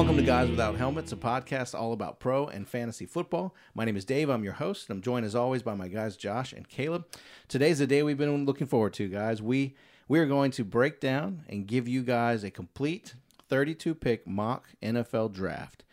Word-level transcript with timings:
Welcome 0.00 0.16
to 0.16 0.22
Guys 0.22 0.48
Without 0.48 0.76
Helmets, 0.76 1.12
a 1.12 1.16
podcast 1.16 1.78
all 1.78 1.92
about 1.92 2.20
pro 2.20 2.46
and 2.46 2.66
fantasy 2.66 3.04
football. 3.04 3.54
My 3.74 3.84
name 3.84 3.98
is 3.98 4.06
Dave. 4.06 4.30
I'm 4.30 4.42
your 4.42 4.54
host, 4.54 4.88
and 4.88 4.96
I'm 4.96 5.02
joined 5.02 5.26
as 5.26 5.34
always 5.34 5.62
by 5.62 5.74
my 5.74 5.88
guys 5.88 6.16
Josh 6.16 6.54
and 6.54 6.66
Caleb. 6.66 7.04
Today's 7.48 7.80
the 7.80 7.86
day 7.86 8.02
we've 8.02 8.16
been 8.16 8.46
looking 8.46 8.66
forward 8.66 8.94
to, 8.94 9.08
guys. 9.08 9.42
We 9.42 9.74
we 10.08 10.18
are 10.18 10.24
going 10.24 10.52
to 10.52 10.64
break 10.64 11.00
down 11.00 11.44
and 11.50 11.66
give 11.66 11.86
you 11.86 12.02
guys 12.02 12.44
a 12.44 12.50
complete 12.50 13.12
32 13.50 13.94
pick 13.94 14.26
mock 14.26 14.70
NFL 14.82 15.34
draft. 15.34 15.84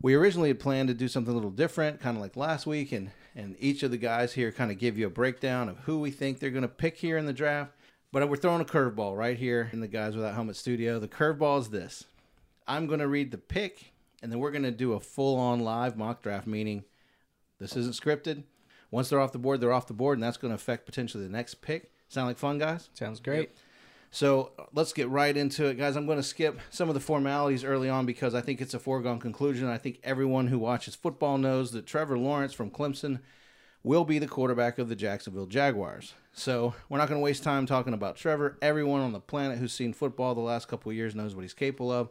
We 0.00 0.14
originally 0.14 0.50
had 0.50 0.60
planned 0.60 0.86
to 0.86 0.94
do 0.94 1.08
something 1.08 1.32
a 1.32 1.36
little 1.36 1.50
different, 1.50 1.98
kind 1.98 2.16
of 2.16 2.22
like 2.22 2.36
last 2.36 2.68
week, 2.68 2.92
and 2.92 3.10
and 3.34 3.56
each 3.58 3.82
of 3.82 3.90
the 3.90 3.98
guys 3.98 4.34
here 4.34 4.52
kind 4.52 4.70
of 4.70 4.78
give 4.78 4.96
you 4.96 5.08
a 5.08 5.10
breakdown 5.10 5.68
of 5.68 5.78
who 5.78 5.98
we 5.98 6.12
think 6.12 6.38
they're 6.38 6.50
going 6.50 6.62
to 6.62 6.68
pick 6.68 6.98
here 6.98 7.18
in 7.18 7.26
the 7.26 7.32
draft. 7.32 7.72
But 8.12 8.28
we're 8.28 8.36
throwing 8.36 8.62
a 8.62 8.64
curveball 8.64 9.18
right 9.18 9.36
here 9.36 9.70
in 9.72 9.80
the 9.80 9.88
Guys 9.88 10.14
Without 10.14 10.34
Helmet 10.34 10.54
studio. 10.54 11.00
The 11.00 11.08
curveball 11.08 11.58
is 11.58 11.70
this 11.70 12.04
I'm 12.70 12.86
going 12.86 13.00
to 13.00 13.08
read 13.08 13.32
the 13.32 13.38
pick, 13.38 13.92
and 14.22 14.30
then 14.30 14.38
we're 14.38 14.52
going 14.52 14.62
to 14.62 14.70
do 14.70 14.92
a 14.92 15.00
full 15.00 15.36
on 15.40 15.58
live 15.58 15.96
mock 15.96 16.22
draft, 16.22 16.46
meaning 16.46 16.84
this 17.58 17.76
isn't 17.76 17.96
scripted. 17.96 18.44
Once 18.92 19.08
they're 19.08 19.20
off 19.20 19.32
the 19.32 19.38
board, 19.40 19.60
they're 19.60 19.72
off 19.72 19.88
the 19.88 19.92
board, 19.92 20.16
and 20.16 20.22
that's 20.22 20.36
going 20.36 20.52
to 20.52 20.54
affect 20.54 20.86
potentially 20.86 21.24
the 21.24 21.32
next 21.32 21.62
pick. 21.62 21.90
Sound 22.08 22.28
like 22.28 22.38
fun, 22.38 22.58
guys? 22.58 22.88
Sounds 22.94 23.18
great. 23.18 23.50
So 24.12 24.52
let's 24.72 24.92
get 24.92 25.08
right 25.08 25.36
into 25.36 25.66
it, 25.66 25.78
guys. 25.78 25.96
I'm 25.96 26.06
going 26.06 26.18
to 26.18 26.22
skip 26.22 26.60
some 26.70 26.88
of 26.88 26.94
the 26.94 27.00
formalities 27.00 27.64
early 27.64 27.88
on 27.88 28.06
because 28.06 28.36
I 28.36 28.40
think 28.40 28.60
it's 28.60 28.74
a 28.74 28.78
foregone 28.78 29.18
conclusion. 29.18 29.66
I 29.66 29.78
think 29.78 29.98
everyone 30.04 30.46
who 30.46 30.58
watches 30.60 30.94
football 30.94 31.38
knows 31.38 31.72
that 31.72 31.86
Trevor 31.86 32.18
Lawrence 32.18 32.52
from 32.52 32.70
Clemson 32.70 33.18
will 33.82 34.04
be 34.04 34.20
the 34.20 34.28
quarterback 34.28 34.78
of 34.78 34.88
the 34.88 34.96
Jacksonville 34.96 35.46
Jaguars. 35.46 36.14
So 36.32 36.74
we're 36.88 36.98
not 36.98 37.08
going 37.08 37.20
to 37.20 37.24
waste 37.24 37.42
time 37.42 37.66
talking 37.66 37.94
about 37.94 38.14
Trevor. 38.14 38.58
Everyone 38.62 39.00
on 39.00 39.12
the 39.12 39.20
planet 39.20 39.58
who's 39.58 39.72
seen 39.72 39.92
football 39.92 40.36
the 40.36 40.40
last 40.40 40.68
couple 40.68 40.90
of 40.90 40.96
years 40.96 41.16
knows 41.16 41.34
what 41.34 41.42
he's 41.42 41.54
capable 41.54 41.90
of. 41.90 42.10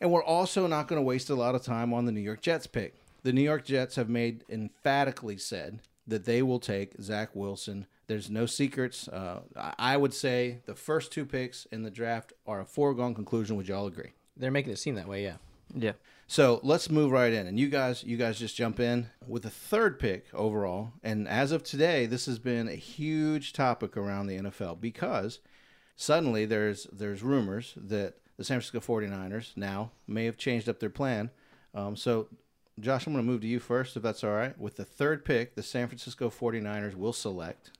And 0.00 0.10
we're 0.10 0.24
also 0.24 0.66
not 0.66 0.88
going 0.88 0.98
to 0.98 1.04
waste 1.04 1.30
a 1.30 1.34
lot 1.34 1.54
of 1.54 1.62
time 1.62 1.92
on 1.92 2.06
the 2.06 2.12
New 2.12 2.20
York 2.20 2.40
Jets 2.40 2.66
pick. 2.66 2.94
The 3.22 3.32
New 3.32 3.42
York 3.42 3.64
Jets 3.64 3.96
have 3.96 4.08
made 4.08 4.44
emphatically 4.48 5.38
said 5.38 5.80
that 6.06 6.24
they 6.24 6.42
will 6.42 6.58
take 6.58 7.00
Zach 7.00 7.30
Wilson. 7.34 7.86
There's 8.08 8.30
no 8.30 8.46
secrets. 8.46 9.06
Uh, 9.08 9.42
I 9.78 9.96
would 9.96 10.12
say 10.12 10.58
the 10.66 10.74
first 10.74 11.12
two 11.12 11.24
picks 11.24 11.66
in 11.66 11.82
the 11.82 11.90
draft 11.90 12.32
are 12.46 12.60
a 12.60 12.64
foregone 12.64 13.14
conclusion. 13.14 13.56
Would 13.56 13.68
y'all 13.68 13.86
agree? 13.86 14.12
They're 14.36 14.50
making 14.50 14.72
it 14.72 14.78
seem 14.78 14.96
that 14.96 15.08
way, 15.08 15.22
yeah. 15.22 15.36
Yeah. 15.74 15.92
So 16.26 16.60
let's 16.62 16.90
move 16.90 17.10
right 17.10 17.32
in, 17.32 17.46
and 17.46 17.58
you 17.58 17.68
guys, 17.68 18.02
you 18.04 18.16
guys 18.16 18.38
just 18.38 18.56
jump 18.56 18.80
in 18.80 19.10
with 19.26 19.42
the 19.42 19.50
third 19.50 19.98
pick 19.98 20.26
overall. 20.32 20.92
And 21.02 21.28
as 21.28 21.52
of 21.52 21.62
today, 21.62 22.06
this 22.06 22.26
has 22.26 22.38
been 22.38 22.68
a 22.68 22.74
huge 22.74 23.52
topic 23.52 23.96
around 23.96 24.26
the 24.26 24.38
NFL 24.38 24.80
because 24.80 25.40
suddenly 25.94 26.46
there's 26.46 26.86
there's 26.92 27.22
rumors 27.22 27.74
that 27.76 28.14
the 28.42 28.46
San 28.46 28.60
Francisco 28.60 28.80
49ers 28.80 29.56
now 29.56 29.92
may 30.08 30.24
have 30.24 30.36
changed 30.36 30.68
up 30.68 30.80
their 30.80 30.90
plan. 30.90 31.30
Um, 31.76 31.94
so, 31.94 32.26
Josh, 32.80 33.06
I'm 33.06 33.12
going 33.12 33.24
to 33.24 33.30
move 33.30 33.42
to 33.42 33.46
you 33.46 33.60
first, 33.60 33.96
if 33.96 34.02
that's 34.02 34.24
all 34.24 34.32
right. 34.32 34.58
With 34.58 34.74
the 34.74 34.84
third 34.84 35.24
pick, 35.24 35.54
the 35.54 35.62
San 35.62 35.86
Francisco 35.86 36.28
49ers 36.28 36.96
will 36.96 37.12
select. 37.12 37.70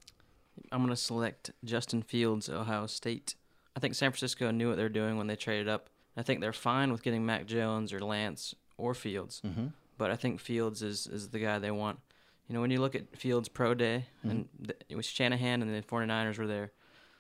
I'm 0.70 0.78
going 0.82 0.90
to 0.90 0.96
select 0.96 1.50
Justin 1.64 2.00
Fields, 2.02 2.48
Ohio 2.48 2.86
State. 2.86 3.34
I 3.74 3.80
think 3.80 3.96
San 3.96 4.12
Francisco 4.12 4.52
knew 4.52 4.68
what 4.68 4.76
they're 4.76 4.88
doing 4.88 5.16
when 5.18 5.26
they 5.26 5.34
traded 5.34 5.66
up. 5.66 5.88
I 6.16 6.22
think 6.22 6.40
they're 6.40 6.52
fine 6.52 6.92
with 6.92 7.02
getting 7.02 7.26
Mac 7.26 7.46
Jones 7.46 7.92
or 7.92 7.98
Lance 7.98 8.54
or 8.76 8.94
Fields, 8.94 9.42
mm-hmm. 9.44 9.66
but 9.98 10.12
I 10.12 10.16
think 10.16 10.38
Fields 10.38 10.80
is, 10.80 11.08
is 11.08 11.30
the 11.30 11.40
guy 11.40 11.58
they 11.58 11.72
want. 11.72 11.98
You 12.46 12.54
know, 12.54 12.60
when 12.60 12.70
you 12.70 12.80
look 12.80 12.94
at 12.94 13.16
Fields' 13.16 13.48
pro 13.48 13.74
day, 13.74 14.04
Mm-hmm. 14.20 14.30
and 14.30 14.48
th- 14.64 14.78
it 14.88 14.96
was 14.96 15.06
Shanahan 15.06 15.60
and 15.60 15.74
the 15.74 15.82
49ers 15.82 16.38
were 16.38 16.46
there, 16.46 16.70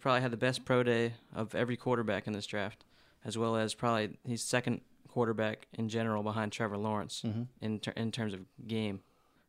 probably 0.00 0.20
had 0.20 0.30
the 0.30 0.36
best 0.36 0.64
pro 0.64 0.84
day 0.84 1.14
of 1.34 1.54
every 1.56 1.76
quarterback 1.76 2.26
in 2.28 2.32
this 2.34 2.46
draft, 2.46 2.84
as 3.24 3.36
well 3.38 3.56
as 3.56 3.74
probably 3.74 4.18
he's 4.24 4.42
second 4.42 4.80
quarterback 5.08 5.66
in 5.74 5.88
general 5.88 6.22
behind 6.22 6.52
Trevor 6.52 6.76
Lawrence 6.78 7.22
Mhm. 7.24 7.46
in, 7.60 7.78
ter- 7.80 7.92
in 7.96 8.10
terms 8.10 8.32
of 8.34 8.40
game. 8.66 9.00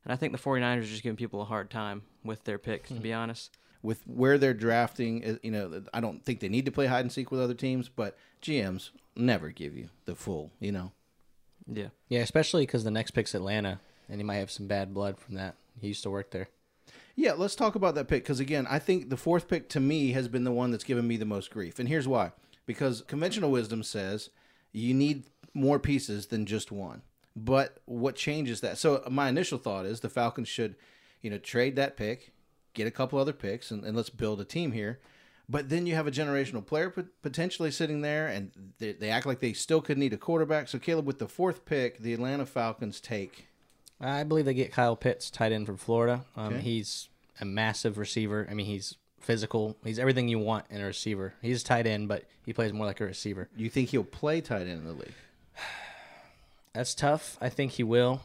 And 0.03 0.11
I 0.11 0.15
think 0.17 0.33
the 0.33 0.37
49ers 0.37 0.79
are 0.81 0.85
just 0.85 1.03
giving 1.03 1.15
people 1.15 1.41
a 1.41 1.45
hard 1.45 1.69
time 1.69 2.03
with 2.23 2.43
their 2.43 2.57
pick, 2.57 2.87
to 2.87 2.95
be 2.95 3.13
honest. 3.13 3.57
With 3.81 4.01
where 4.05 4.37
they're 4.37 4.53
drafting, 4.53 5.23
uh, 5.25 5.35
you 5.41 5.51
know, 5.51 5.83
I 5.93 6.01
don't 6.01 6.23
think 6.23 6.39
they 6.41 6.49
need 6.49 6.65
to 6.65 6.71
play 6.71 6.87
hide 6.87 7.01
and 7.01 7.11
seek 7.11 7.31
with 7.31 7.39
other 7.39 7.53
teams, 7.53 7.87
but 7.89 8.17
GMs 8.41 8.89
never 9.15 9.49
give 9.49 9.77
you 9.77 9.89
the 10.05 10.15
full, 10.15 10.51
you 10.59 10.71
know. 10.73 10.91
Yeah. 11.65 11.89
Yeah, 12.09 12.19
especially 12.19 12.63
because 12.65 12.83
the 12.83 12.91
next 12.91 13.11
pick's 13.11 13.33
Atlanta, 13.33 13.79
and 14.09 14.19
he 14.19 14.23
might 14.23 14.35
have 14.35 14.51
some 14.51 14.67
bad 14.67 14.93
blood 14.93 15.17
from 15.17 15.35
that. 15.35 15.55
He 15.79 15.87
used 15.87 16.03
to 16.03 16.09
work 16.09 16.31
there. 16.31 16.49
Yeah, 17.15 17.33
let's 17.33 17.55
talk 17.55 17.75
about 17.75 17.95
that 17.95 18.07
pick 18.09 18.23
because 18.23 18.39
again, 18.41 18.67
I 18.69 18.79
think 18.79 19.09
the 19.09 19.17
fourth 19.17 19.47
pick 19.47 19.69
to 19.69 19.79
me 19.79 20.11
has 20.11 20.27
been 20.27 20.43
the 20.43 20.51
one 20.51 20.71
that's 20.71 20.83
given 20.83 21.07
me 21.07 21.15
the 21.15 21.25
most 21.25 21.51
grief, 21.51 21.79
and 21.79 21.87
here's 21.87 22.07
why: 22.07 22.31
because 22.65 23.01
conventional 23.07 23.51
wisdom 23.51 23.83
says 23.83 24.29
you 24.71 24.93
need 24.93 25.23
more 25.53 25.79
pieces 25.79 26.27
than 26.27 26.45
just 26.45 26.71
one. 26.71 27.01
But 27.35 27.79
what 27.85 28.15
changes 28.15 28.61
that? 28.61 28.77
So 28.77 29.03
my 29.09 29.29
initial 29.29 29.57
thought 29.57 29.85
is 29.85 29.99
the 29.99 30.09
Falcons 30.09 30.47
should, 30.47 30.75
you 31.21 31.29
know, 31.29 31.37
trade 31.39 31.75
that 31.77 31.97
pick, 31.97 32.31
get 32.73 32.87
a 32.87 32.91
couple 32.91 33.17
other 33.19 33.33
picks, 33.33 33.71
and, 33.71 33.83
and 33.83 33.95
let's 33.97 34.09
build 34.09 34.39
a 34.39 34.45
team 34.45 34.71
here. 34.71 34.99
But 35.49 35.69
then 35.69 35.85
you 35.85 35.95
have 35.95 36.07
a 36.07 36.11
generational 36.11 36.65
player 36.65 36.89
potentially 37.21 37.69
sitting 37.69 38.01
there, 38.01 38.27
and 38.27 38.51
they, 38.79 38.93
they 38.93 39.09
act 39.09 39.25
like 39.25 39.39
they 39.39 39.53
still 39.53 39.81
could 39.81 39.97
need 39.97 40.13
a 40.13 40.17
quarterback. 40.17 40.69
So 40.69 40.79
Caleb, 40.79 41.05
with 41.05 41.19
the 41.19 41.27
fourth 41.27 41.65
pick, 41.65 41.99
the 41.99 42.13
Atlanta 42.13 42.45
Falcons 42.45 43.01
take. 43.01 43.47
I 43.99 44.23
believe 44.23 44.45
they 44.45 44.53
get 44.53 44.71
Kyle 44.71 44.95
Pitts, 44.95 45.29
tight 45.29 45.51
end 45.51 45.65
from 45.65 45.77
Florida. 45.77 46.25
Um, 46.37 46.53
Okay. 46.53 46.61
He's 46.61 47.09
a 47.41 47.45
massive 47.45 47.97
receiver. 47.97 48.47
I 48.49 48.53
mean, 48.53 48.67
he's 48.67 48.95
physical. 49.23 49.77
He's 49.83 49.99
everything 49.99 50.27
you 50.27 50.39
want 50.39 50.65
in 50.69 50.81
a 50.81 50.85
receiver. 50.85 51.33
He's 51.41 51.63
tight 51.63 51.87
end, 51.87 52.07
but 52.07 52.25
he 52.45 52.53
plays 52.53 52.73
more 52.73 52.85
like 52.85 53.01
a 53.01 53.05
receiver. 53.05 53.49
You 53.55 53.69
think 53.69 53.89
he'll 53.89 54.03
play 54.03 54.41
tight 54.41 54.61
end 54.61 54.81
in 54.81 54.85
the 54.85 54.93
league? 54.93 55.13
That's 56.73 56.93
tough. 56.93 57.37
I 57.41 57.49
think 57.49 57.73
he 57.73 57.83
will. 57.83 58.21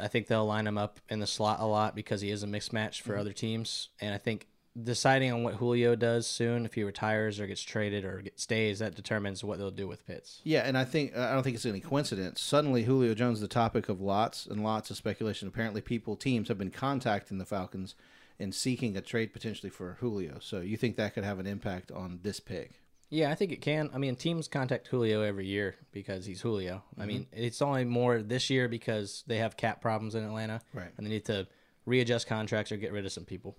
I 0.00 0.08
think 0.08 0.26
they'll 0.26 0.46
line 0.46 0.66
him 0.66 0.76
up 0.76 1.00
in 1.08 1.20
the 1.20 1.26
slot 1.26 1.60
a 1.60 1.66
lot 1.66 1.94
because 1.94 2.20
he 2.20 2.30
is 2.30 2.42
a 2.42 2.46
mixed 2.46 2.72
match 2.72 3.02
for 3.02 3.12
mm-hmm. 3.12 3.20
other 3.20 3.32
teams. 3.32 3.90
And 4.00 4.12
I 4.12 4.18
think 4.18 4.48
deciding 4.82 5.32
on 5.32 5.44
what 5.44 5.54
Julio 5.54 5.94
does 5.94 6.26
soon, 6.26 6.64
if 6.66 6.74
he 6.74 6.82
retires 6.82 7.38
or 7.38 7.46
gets 7.46 7.62
traded 7.62 8.04
or 8.04 8.22
get, 8.22 8.40
stays, 8.40 8.80
that 8.80 8.96
determines 8.96 9.44
what 9.44 9.58
they'll 9.58 9.70
do 9.70 9.86
with 9.86 10.06
Pitts. 10.06 10.40
Yeah, 10.42 10.60
and 10.60 10.76
I 10.76 10.84
think 10.84 11.16
I 11.16 11.32
don't 11.32 11.42
think 11.42 11.54
it's 11.54 11.66
any 11.66 11.80
coincidence. 11.80 12.40
Suddenly, 12.40 12.82
Julio 12.82 13.14
Jones 13.14 13.40
the 13.40 13.48
topic 13.48 13.88
of 13.88 14.00
lots 14.00 14.46
and 14.46 14.64
lots 14.64 14.90
of 14.90 14.96
speculation. 14.96 15.46
Apparently, 15.46 15.80
people 15.80 16.16
teams 16.16 16.48
have 16.48 16.58
been 16.58 16.70
contacting 16.70 17.38
the 17.38 17.44
Falcons 17.44 17.94
and 18.38 18.54
seeking 18.54 18.96
a 18.96 19.00
trade 19.00 19.32
potentially 19.32 19.70
for 19.70 19.96
Julio. 20.00 20.38
So 20.40 20.60
you 20.60 20.76
think 20.76 20.96
that 20.96 21.14
could 21.14 21.24
have 21.24 21.38
an 21.38 21.46
impact 21.46 21.90
on 21.92 22.20
this 22.22 22.40
pick? 22.40 22.80
Yeah, 23.10 23.30
I 23.30 23.34
think 23.34 23.52
it 23.52 23.60
can. 23.60 23.90
I 23.94 23.98
mean, 23.98 24.16
teams 24.16 24.48
contact 24.48 24.88
Julio 24.88 25.22
every 25.22 25.46
year 25.46 25.76
because 25.92 26.26
he's 26.26 26.40
Julio. 26.40 26.82
I 26.96 27.00
mm-hmm. 27.00 27.08
mean, 27.08 27.26
it's 27.32 27.62
only 27.62 27.84
more 27.84 28.22
this 28.22 28.50
year 28.50 28.68
because 28.68 29.22
they 29.26 29.36
have 29.38 29.56
cap 29.56 29.80
problems 29.80 30.14
in 30.14 30.24
Atlanta, 30.24 30.60
Right. 30.72 30.90
And 30.96 31.06
they 31.06 31.10
need 31.10 31.24
to 31.26 31.46
readjust 31.86 32.26
contracts 32.26 32.72
or 32.72 32.76
get 32.76 32.92
rid 32.92 33.04
of 33.06 33.12
some 33.12 33.24
people. 33.24 33.56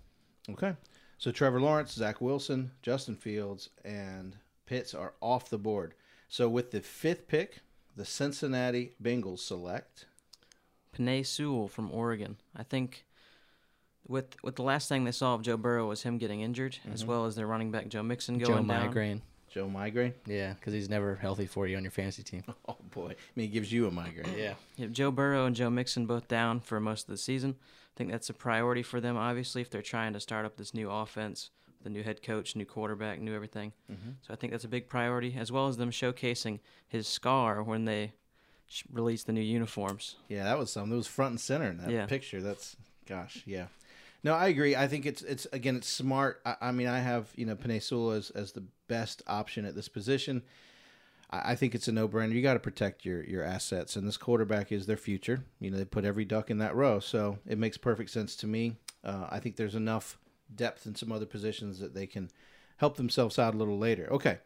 Okay. 0.50 0.74
So 1.18 1.32
Trevor 1.32 1.62
Lawrence, 1.62 1.94
Zach 1.94 2.20
Wilson, 2.20 2.72
Justin 2.82 3.16
Fields, 3.16 3.70
and 3.86 4.36
Pitts 4.66 4.94
are 4.94 5.14
off 5.22 5.50
the 5.50 5.58
board. 5.58 5.94
So 6.28 6.50
with 6.50 6.72
the 6.72 6.82
fifth 6.82 7.28
pick, 7.28 7.62
the 7.96 8.06
Cincinnati 8.06 8.96
Bengals 9.02 9.40
select. 9.40 10.06
Penei 10.98 11.26
Sewell 11.26 11.68
from 11.68 11.92
Oregon. 11.92 12.38
I 12.56 12.64
think 12.64 13.06
with 14.08 14.36
with 14.44 14.56
the 14.56 14.64
last 14.64 14.90
thing 14.90 15.04
they 15.04 15.12
saw 15.12 15.36
of 15.36 15.42
Joe 15.42 15.58
Burrow 15.58 15.88
was 15.88 16.04
him 16.04 16.18
getting 16.18 16.42
injured, 16.42 16.78
as 16.92 17.02
mm-hmm. 17.02 17.12
well 17.12 17.26
as 17.26 17.36
their 17.36 17.48
running 17.48 17.72
back 17.72 17.88
Joe 17.88 18.04
Mixon 18.04 18.38
going 18.38 18.50
Joe 18.50 18.56
down. 18.58 18.68
migraine. 18.68 19.22
Joe 19.56 19.70
Migraine. 19.70 20.14
Yeah, 20.26 20.54
because 20.54 20.74
he's 20.74 20.90
never 20.90 21.16
healthy 21.16 21.46
for 21.46 21.66
you 21.66 21.78
on 21.78 21.84
your 21.84 21.92
fantasy 21.92 22.24
team. 22.24 22.44
Oh 22.68 22.76
boy, 22.92 23.12
I 23.12 23.16
mean, 23.36 23.46
it 23.46 23.54
gives 23.54 23.72
you 23.72 23.88
a 23.88 23.92
migraine. 23.92 24.38
Yeah. 24.38 24.56
Yeah, 24.76 24.88
Joe 24.88 25.12
Burrow 25.12 25.46
and 25.46 25.56
Joe 25.56 25.70
Mixon 25.70 26.06
both 26.06 26.28
down 26.28 26.60
for 26.60 26.80
most 26.80 27.04
of 27.04 27.08
the 27.08 27.18
season. 27.18 27.56
I 27.60 27.94
think 27.96 28.12
that's 28.12 28.30
a 28.30 28.34
priority 28.34 28.84
for 28.84 29.00
them, 29.00 29.16
obviously, 29.16 29.62
if 29.62 29.70
they're 29.70 29.82
trying 29.82 30.14
to 30.14 30.20
start 30.20 30.46
up 30.46 30.58
this 30.58 30.74
new 30.74 30.90
offense, 30.90 31.52
the 31.84 31.90
new 31.90 32.04
head 32.04 32.22
coach, 32.22 32.56
new 32.56 32.66
quarterback, 32.66 33.22
new 33.22 33.34
everything. 33.34 33.72
Mm-hmm. 33.90 34.12
So 34.24 34.34
I 34.34 34.36
think 34.36 34.52
that's 34.52 34.66
a 34.66 34.70
big 34.70 34.90
priority, 34.90 35.36
as 35.38 35.52
well 35.52 35.68
as 35.68 35.78
them 35.78 35.92
showcasing 35.92 36.60
his 36.88 37.08
scar 37.08 37.64
when 37.64 37.86
they 37.86 38.14
sh- 38.68 38.84
release 38.92 39.24
the 39.24 39.32
new 39.32 39.42
uniforms. 39.42 40.16
Yeah, 40.28 40.44
that 40.44 40.58
was 40.58 40.72
something. 40.72 40.92
It 40.92 40.98
was 40.98 41.08
front 41.08 41.32
and 41.32 41.40
center 41.40 41.70
in 41.70 41.78
that 41.78 41.90
Yeah. 41.90 42.06
picture. 42.08 42.42
That's 42.42 42.76
gosh, 43.06 43.44
yeah. 43.46 43.68
No, 44.26 44.34
I 44.34 44.48
agree. 44.48 44.76
I 44.76 44.88
think 44.88 45.06
it's 45.06 45.22
it's 45.22 45.46
again 45.54 45.76
it's 45.76 45.88
smart. 45.88 46.42
I, 46.44 46.56
I 46.60 46.72
mean, 46.72 46.88
I 46.88 47.00
have 47.00 47.30
you 47.36 47.46
know 47.46 47.56
Sewell 47.80 48.10
as 48.10 48.32
as 48.32 48.54
the 48.54 48.64
best 48.88 49.22
option 49.28 49.66
at 49.66 49.76
this 49.76 49.88
position. 49.88 50.42
I, 51.30 51.52
I 51.52 51.56
think 51.56 51.76
it's 51.76 51.88
a 51.88 51.92
no 51.92 52.08
brainer. 52.08 52.34
You 52.34 52.42
got 52.42 52.56
to 52.56 52.60
protect 52.60 53.06
your 53.06 53.24
your 53.24 53.44
assets, 53.44 53.96
and 53.96 54.08
this 54.08 54.18
quarterback 54.18 54.72
is 54.72 54.88
their 54.88 54.98
future. 54.98 55.44
You 55.60 55.70
know, 55.70 55.78
they 55.78 55.86
put 55.86 56.06
every 56.06 56.26
duck 56.26 56.50
in 56.50 56.58
that 56.58 56.76
row, 56.76 57.00
so 57.00 57.38
it 57.48 57.60
makes 57.60 57.78
perfect 57.78 58.10
sense 58.10 58.36
to 58.38 58.48
me. 58.48 58.78
Uh, 59.04 59.28
I 59.30 59.40
think 59.40 59.58
there's 59.58 59.76
enough 59.76 60.18
depth 60.54 60.88
in 60.88 60.96
some 60.96 61.12
other 61.12 61.28
positions 61.28 61.80
that 61.80 61.94
they 61.94 62.08
can 62.08 62.32
help 62.78 62.98
themselves 62.98 63.38
out 63.38 63.54
a 63.54 63.58
little 63.58 63.78
later. 63.78 64.12
Okay. 64.12 64.40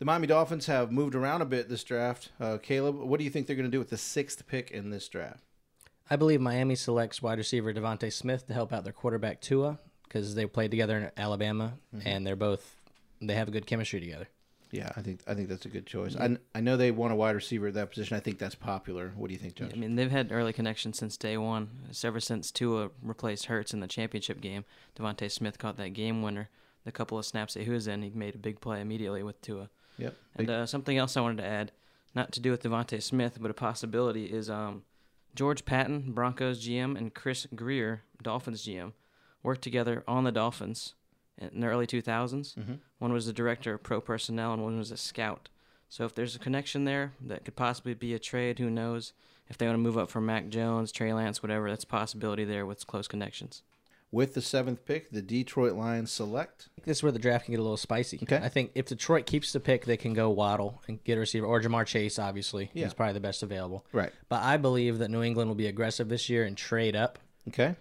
The 0.00 0.06
Miami 0.06 0.26
Dolphins 0.26 0.66
have 0.66 0.90
moved 0.90 1.14
around 1.14 1.42
a 1.42 1.44
bit 1.44 1.68
this 1.68 1.84
draft. 1.84 2.30
Uh, 2.40 2.56
Caleb, 2.56 2.96
what 2.96 3.18
do 3.18 3.24
you 3.24 3.30
think 3.30 3.46
they're 3.46 3.54
going 3.54 3.70
to 3.70 3.70
do 3.70 3.78
with 3.78 3.90
the 3.90 3.98
sixth 3.98 4.46
pick 4.46 4.70
in 4.70 4.88
this 4.90 5.06
draft? 5.08 5.44
I 6.10 6.16
believe 6.16 6.40
Miami 6.40 6.74
selects 6.74 7.22
wide 7.22 7.38
receiver 7.38 7.72
DeVonta 7.72 8.12
Smith 8.12 8.46
to 8.48 8.52
help 8.52 8.72
out 8.72 8.84
their 8.84 8.92
quarterback 8.92 9.40
Tua 9.40 9.78
because 10.04 10.34
they 10.34 10.44
played 10.46 10.72
together 10.72 10.98
in 10.98 11.10
Alabama 11.16 11.74
and 12.04 12.26
they're 12.26 12.36
both 12.36 12.76
they 13.22 13.34
have 13.34 13.48
a 13.48 13.50
good 13.50 13.66
chemistry 13.66 14.00
together. 14.00 14.26
Yeah, 14.72 14.90
I 14.96 15.02
think 15.02 15.20
I 15.26 15.34
think 15.34 15.48
that's 15.48 15.66
a 15.66 15.68
good 15.68 15.86
choice. 15.86 16.16
I, 16.16 16.36
I 16.54 16.60
know 16.60 16.76
they 16.76 16.90
want 16.90 17.12
a 17.12 17.16
wide 17.16 17.34
receiver 17.34 17.68
at 17.68 17.74
that 17.74 17.90
position. 17.90 18.16
I 18.16 18.20
think 18.20 18.38
that's 18.38 18.54
popular. 18.54 19.12
What 19.16 19.28
do 19.28 19.32
you 19.32 19.38
think, 19.38 19.56
Josh? 19.56 19.70
I 19.72 19.76
mean, 19.76 19.96
they've 19.96 20.10
had 20.10 20.30
early 20.30 20.52
connections 20.52 20.98
since 20.98 21.16
day 21.16 21.36
one. 21.36 21.68
It's 21.88 22.04
ever 22.04 22.20
since 22.20 22.52
Tua 22.52 22.90
replaced 23.02 23.46
Hurts 23.46 23.72
in 23.74 23.80
the 23.80 23.88
championship 23.88 24.40
game. 24.40 24.64
DeVonta 24.96 25.30
Smith 25.30 25.58
caught 25.58 25.76
that 25.78 25.90
game 25.90 26.22
winner. 26.22 26.50
The 26.84 26.92
couple 26.92 27.18
of 27.18 27.26
snaps 27.26 27.54
that 27.54 27.64
he 27.64 27.70
was 27.70 27.88
in, 27.88 28.02
he 28.02 28.10
made 28.10 28.36
a 28.36 28.38
big 28.38 28.60
play 28.60 28.80
immediately 28.80 29.22
with 29.22 29.42
Tua. 29.42 29.68
Yep. 29.98 30.16
And 30.36 30.50
uh, 30.50 30.66
something 30.66 30.96
else 30.96 31.16
I 31.16 31.20
wanted 31.20 31.38
to 31.38 31.48
add, 31.48 31.72
not 32.14 32.32
to 32.32 32.40
do 32.40 32.50
with 32.52 32.62
DeVonta 32.62 33.02
Smith, 33.02 33.38
but 33.40 33.50
a 33.50 33.54
possibility 33.54 34.26
is 34.26 34.48
um, 34.48 34.84
George 35.34 35.64
Paton, 35.64 36.12
Broncos 36.12 36.66
GM, 36.66 36.96
and 36.96 37.14
Chris 37.14 37.46
Grier, 37.54 38.02
Dolphins 38.22 38.66
GM, 38.66 38.92
worked 39.42 39.62
together 39.62 40.04
on 40.06 40.24
the 40.24 40.32
Dolphins 40.32 40.94
in 41.38 41.60
the 41.60 41.66
early 41.66 41.86
2000s. 41.86 42.54
Mm-hmm. 42.54 42.74
One 42.98 43.12
was 43.12 43.26
the 43.26 43.32
director 43.32 43.74
of 43.74 43.82
pro 43.82 44.00
personnel, 44.00 44.52
and 44.52 44.62
one 44.62 44.78
was 44.78 44.90
a 44.90 44.96
scout. 44.96 45.48
So 45.88 46.04
if 46.04 46.14
there's 46.14 46.36
a 46.36 46.40
connection 46.40 46.84
there, 46.84 47.14
that 47.20 47.44
could 47.44 47.56
possibly 47.56 47.94
be 47.94 48.14
a 48.14 48.18
trade. 48.18 48.58
Who 48.58 48.70
knows? 48.70 49.12
If 49.48 49.58
they 49.58 49.66
want 49.66 49.74
to 49.74 49.82
move 49.82 49.98
up 49.98 50.10
for 50.10 50.20
Mac 50.20 50.48
Jones, 50.48 50.92
Trey 50.92 51.12
Lance, 51.12 51.42
whatever, 51.42 51.68
that's 51.68 51.82
a 51.82 51.88
possibility 51.88 52.44
there 52.44 52.64
with 52.64 52.86
close 52.86 53.08
connections. 53.08 53.62
With 54.12 54.34
the 54.34 54.42
seventh 54.42 54.84
pick, 54.84 55.10
the 55.12 55.22
Detroit 55.22 55.74
Lions 55.74 56.10
select. 56.10 56.68
This 56.84 56.98
is 56.98 57.02
where 57.04 57.12
the 57.12 57.18
draft 57.20 57.44
can 57.44 57.52
get 57.52 57.60
a 57.60 57.62
little 57.62 57.76
spicy. 57.76 58.18
Okay. 58.22 58.40
I 58.42 58.48
think 58.48 58.72
if 58.74 58.86
Detroit 58.86 59.24
keeps 59.24 59.52
the 59.52 59.60
pick, 59.60 59.84
they 59.84 59.96
can 59.96 60.14
go 60.14 60.30
Waddle 60.30 60.82
and 60.88 61.02
get 61.04 61.16
a 61.16 61.20
receiver, 61.20 61.46
or 61.46 61.60
Ja'Marr 61.60 61.86
Chase, 61.86 62.18
obviously. 62.18 62.70
Yeah. 62.74 62.86
He's 62.86 62.94
probably 62.94 63.12
the 63.14 63.20
best 63.20 63.44
available. 63.44 63.86
Right. 63.92 64.12
But 64.28 64.42
I 64.42 64.56
believe 64.56 64.98
that 64.98 65.10
New 65.10 65.22
England 65.22 65.48
will 65.48 65.54
be 65.54 65.68
aggressive 65.68 66.08
this 66.08 66.28
year 66.28 66.44
and 66.44 66.56
trade 66.56 66.96
up, 66.96 67.20
Okay. 67.48 67.76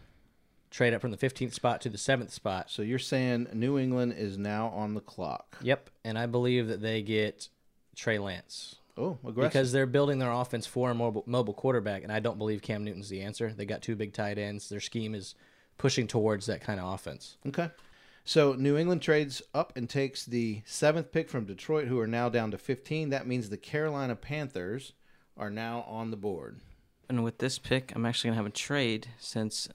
trade 0.70 0.94
up 0.94 1.02
from 1.02 1.10
the 1.10 1.18
15th 1.18 1.54
spot 1.56 1.82
to 1.82 1.90
the 1.90 1.98
7th 1.98 2.30
spot. 2.30 2.70
So 2.70 2.84
you're 2.84 3.00
saying 3.00 3.48
New 3.54 3.80
England 3.80 4.14
is 4.16 4.38
now 4.38 4.68
on 4.68 4.94
the 4.94 5.02
clock. 5.02 5.58
Yep. 5.64 5.90
And 6.06 6.16
I 6.20 6.28
believe 6.28 6.68
that 6.68 6.82
they 6.82 7.02
get 7.02 7.50
Trey 7.96 8.20
Lance. 8.20 8.76
Oh, 8.96 9.18
aggressive. 9.26 9.52
Because 9.52 9.72
they're 9.72 9.88
building 9.88 10.20
their 10.20 10.32
offense 10.32 10.68
for 10.68 10.92
a 10.92 10.94
mobile, 10.94 11.24
mobile 11.26 11.54
quarterback, 11.56 12.04
and 12.04 12.12
I 12.12 12.20
don't 12.20 12.38
believe 12.38 12.62
Cam 12.62 12.84
Newton's 12.84 13.10
the 13.10 13.22
answer. 13.22 13.52
They 13.52 13.66
got 13.66 13.82
two 13.82 13.96
big 13.96 14.14
tight 14.14 14.38
ends. 14.38 14.70
Their 14.70 14.82
scheme 14.82 15.16
is 15.16 15.34
pushing 15.80 16.06
towards 16.06 16.46
that 16.46 16.62
kind 16.62 16.80
of 16.80 16.94
offense. 16.94 17.38
Okay. 17.48 17.72
So 18.24 18.54
New 18.54 18.78
England 18.78 19.02
trades 19.02 19.42
up 19.56 19.74
and 19.76 19.90
takes 19.90 20.24
the 20.24 20.62
seventh 20.66 21.12
pick 21.12 21.28
from 21.30 21.46
Detroit, 21.46 21.88
who 21.88 22.00
are 22.00 22.06
now 22.06 22.30
down 22.30 22.52
to 22.52 22.60
15. 22.60 23.10
That 23.10 23.26
means 23.26 23.50
the 23.50 23.58
Carolina 23.58 24.16
Panthers 24.16 24.94
are 25.36 25.50
now 25.50 25.84
on 25.88 26.12
the 26.12 26.18
board. 26.18 26.60
And 27.08 27.24
with 27.24 27.40
this 27.40 27.58
pick, 27.58 27.92
I'm 27.96 28.06
actually 28.06 28.28
going 28.28 28.36
to 28.36 28.44
have 28.44 28.46
a 28.46 28.56
trade 28.56 29.08
since 29.18 29.68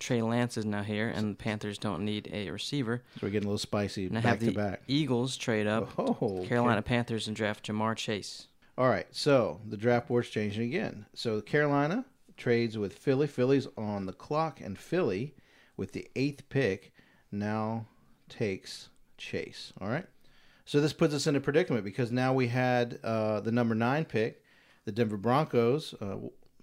Trey 0.00 0.22
Lance 0.22 0.56
is 0.56 0.64
now 0.64 0.82
here, 0.82 1.08
and 1.08 1.30
the 1.32 1.36
Panthers 1.36 1.78
don't 1.78 2.04
need 2.04 2.28
a 2.32 2.50
receiver. 2.50 3.02
So 3.14 3.26
we're 3.26 3.30
getting 3.30 3.46
a 3.46 3.50
little 3.50 3.58
spicy 3.58 4.06
And 4.06 4.18
I 4.18 4.22
have 4.22 4.40
to 4.40 4.46
the 4.46 4.52
back. 4.52 4.82
Eagles 4.88 5.36
trade 5.36 5.68
up 5.68 5.90
Oh, 5.96 6.16
okay. 6.20 6.48
Carolina 6.48 6.82
Panthers 6.82 7.28
and 7.28 7.36
draft 7.36 7.68
Ja'Marr 7.68 7.94
Chase. 7.94 8.48
All 8.76 8.88
right. 8.88 9.06
So 9.12 9.60
the 9.68 9.76
draft 9.76 10.08
board's 10.08 10.30
changing 10.30 10.64
again. 10.64 11.06
So 11.14 11.40
Carolina 11.40 12.04
trades 12.36 12.76
with 12.76 12.96
Philly. 12.98 13.26
Philly's 13.26 13.68
on 13.76 14.06
the 14.06 14.12
clock, 14.12 14.60
and 14.60 14.78
Philly, 14.78 15.34
with 15.76 15.92
the 15.92 16.08
eighth 16.16 16.48
pick, 16.48 16.92
now 17.30 17.86
takes 18.28 18.88
Chase. 19.16 19.72
All 19.80 19.88
right. 19.88 20.06
So 20.64 20.80
this 20.80 20.92
puts 20.92 21.14
us 21.14 21.26
in 21.26 21.36
a 21.36 21.40
predicament 21.40 21.84
because 21.84 22.10
now 22.10 22.32
we 22.32 22.48
had 22.48 22.98
uh, 23.04 23.40
the 23.40 23.52
number 23.52 23.74
nine 23.74 24.04
pick, 24.04 24.42
the 24.84 24.92
Denver 24.92 25.16
Broncos 25.16 25.94
uh, 26.00 26.16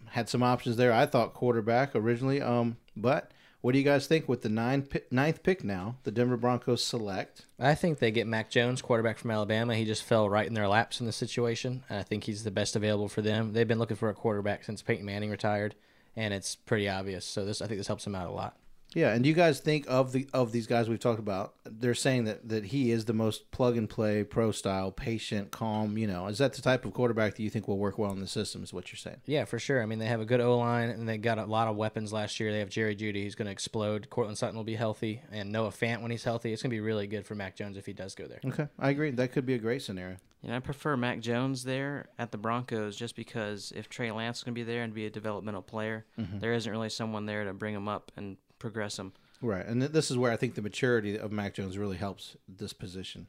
had 0.05 0.27
some 0.27 0.43
options 0.43 0.75
there. 0.77 0.91
I 0.91 1.05
thought 1.05 1.33
quarterback 1.33 1.95
originally, 1.95 2.41
um, 2.41 2.77
but 2.95 3.31
what 3.61 3.73
do 3.73 3.77
you 3.77 3.83
guys 3.83 4.07
think 4.07 4.27
with 4.27 4.41
the 4.41 4.49
nine 4.49 4.87
ninth 5.11 5.43
pick 5.43 5.63
now? 5.63 5.95
The 6.03 6.11
Denver 6.11 6.37
Broncos 6.37 6.83
select. 6.83 7.45
I 7.59 7.75
think 7.75 7.99
they 7.99 8.11
get 8.11 8.27
Mac 8.27 8.49
Jones, 8.49 8.81
quarterback 8.81 9.17
from 9.17 9.31
Alabama. 9.31 9.75
He 9.75 9.85
just 9.85 10.03
fell 10.03 10.29
right 10.29 10.47
in 10.47 10.55
their 10.55 10.67
laps 10.67 10.99
in 10.99 11.05
this 11.05 11.15
situation, 11.15 11.83
and 11.89 11.99
I 11.99 12.03
think 12.03 12.23
he's 12.23 12.43
the 12.43 12.51
best 12.51 12.75
available 12.75 13.07
for 13.07 13.21
them. 13.21 13.53
They've 13.53 13.67
been 13.67 13.79
looking 13.79 13.97
for 13.97 14.09
a 14.09 14.15
quarterback 14.15 14.63
since 14.63 14.81
Peyton 14.81 15.05
Manning 15.05 15.29
retired, 15.29 15.75
and 16.15 16.33
it's 16.33 16.55
pretty 16.55 16.89
obvious. 16.89 17.23
So 17.23 17.45
this, 17.45 17.61
I 17.61 17.67
think, 17.67 17.79
this 17.79 17.87
helps 17.87 18.03
them 18.03 18.15
out 18.15 18.27
a 18.27 18.31
lot. 18.31 18.57
Yeah, 18.93 19.13
and 19.13 19.23
do 19.23 19.29
you 19.29 19.35
guys 19.35 19.59
think 19.59 19.85
of 19.87 20.11
the 20.11 20.27
of 20.33 20.51
these 20.51 20.67
guys 20.67 20.89
we've 20.89 20.99
talked 20.99 21.19
about? 21.19 21.53
They're 21.63 21.93
saying 21.93 22.25
that 22.25 22.49
that 22.49 22.65
he 22.65 22.91
is 22.91 23.05
the 23.05 23.13
most 23.13 23.51
plug 23.51 23.77
and 23.77 23.89
play, 23.89 24.23
pro 24.23 24.51
style, 24.51 24.91
patient, 24.91 25.51
calm. 25.51 25.97
You 25.97 26.07
know, 26.07 26.27
is 26.27 26.39
that 26.39 26.53
the 26.53 26.61
type 26.61 26.85
of 26.85 26.93
quarterback 26.93 27.35
that 27.35 27.43
you 27.43 27.49
think 27.49 27.67
will 27.67 27.77
work 27.77 27.97
well 27.97 28.11
in 28.11 28.19
the 28.19 28.27
system? 28.27 28.63
Is 28.63 28.73
what 28.73 28.91
you're 28.91 28.97
saying? 28.97 29.21
Yeah, 29.25 29.45
for 29.45 29.59
sure. 29.59 29.81
I 29.81 29.85
mean, 29.85 29.99
they 29.99 30.07
have 30.07 30.21
a 30.21 30.25
good 30.25 30.41
O 30.41 30.57
line, 30.57 30.89
and 30.89 31.07
they 31.07 31.17
got 31.17 31.37
a 31.37 31.45
lot 31.45 31.67
of 31.67 31.75
weapons 31.75 32.11
last 32.11 32.39
year. 32.39 32.51
They 32.51 32.59
have 32.59 32.69
Jerry 32.69 32.95
Jeudy, 32.95 33.23
who's 33.23 33.35
going 33.35 33.45
to 33.45 33.51
explode. 33.51 34.09
Courtland 34.09 34.37
Sutton 34.37 34.57
will 34.57 34.63
be 34.63 34.75
healthy, 34.75 35.21
and 35.31 35.51
Noah 35.51 35.71
Fant 35.71 36.01
when 36.01 36.11
he's 36.11 36.23
healthy. 36.23 36.51
It's 36.51 36.61
going 36.61 36.71
to 36.71 36.75
be 36.75 36.81
really 36.81 37.07
good 37.07 37.25
for 37.25 37.35
Mac 37.35 37.55
Jones 37.55 37.77
if 37.77 37.85
he 37.85 37.93
does 37.93 38.15
go 38.15 38.27
there. 38.27 38.39
Okay, 38.45 38.67
I 38.77 38.89
agree. 38.89 39.11
That 39.11 39.31
could 39.31 39.45
be 39.45 39.53
a 39.53 39.59
great 39.59 39.81
scenario. 39.81 40.17
And 40.43 40.53
I 40.53 40.59
prefer 40.59 40.97
Mac 40.97 41.19
Jones 41.19 41.63
there 41.63 42.07
at 42.17 42.31
the 42.31 42.37
Broncos 42.37 42.95
just 42.95 43.15
because 43.15 43.71
if 43.75 43.89
Trey 43.89 44.11
Lance 44.11 44.39
is 44.39 44.43
going 44.43 44.55
to 44.55 44.59
be 44.59 44.63
there 44.63 44.81
and 44.81 44.91
be 44.93 45.05
a 45.05 45.09
developmental 45.09 45.61
player, 45.61 46.05
mm-hmm. 46.19 46.39
there 46.39 46.53
isn't 46.53 46.71
really 46.71 46.89
someone 46.89 47.27
there 47.27 47.45
to 47.45 47.53
bring 47.53 47.75
him 47.75 47.87
up 47.87 48.11
and 48.17 48.37
progress 48.61 48.97
him. 48.97 49.13
Right, 49.41 49.65
and 49.65 49.81
th- 49.81 49.91
this 49.91 50.11
is 50.11 50.17
where 50.17 50.31
I 50.31 50.37
think 50.37 50.55
the 50.55 50.61
maturity 50.61 51.17
of 51.17 51.31
Mac 51.31 51.55
Jones 51.55 51.77
really 51.77 51.97
helps 51.97 52.37
this 52.47 52.73
position. 52.73 53.27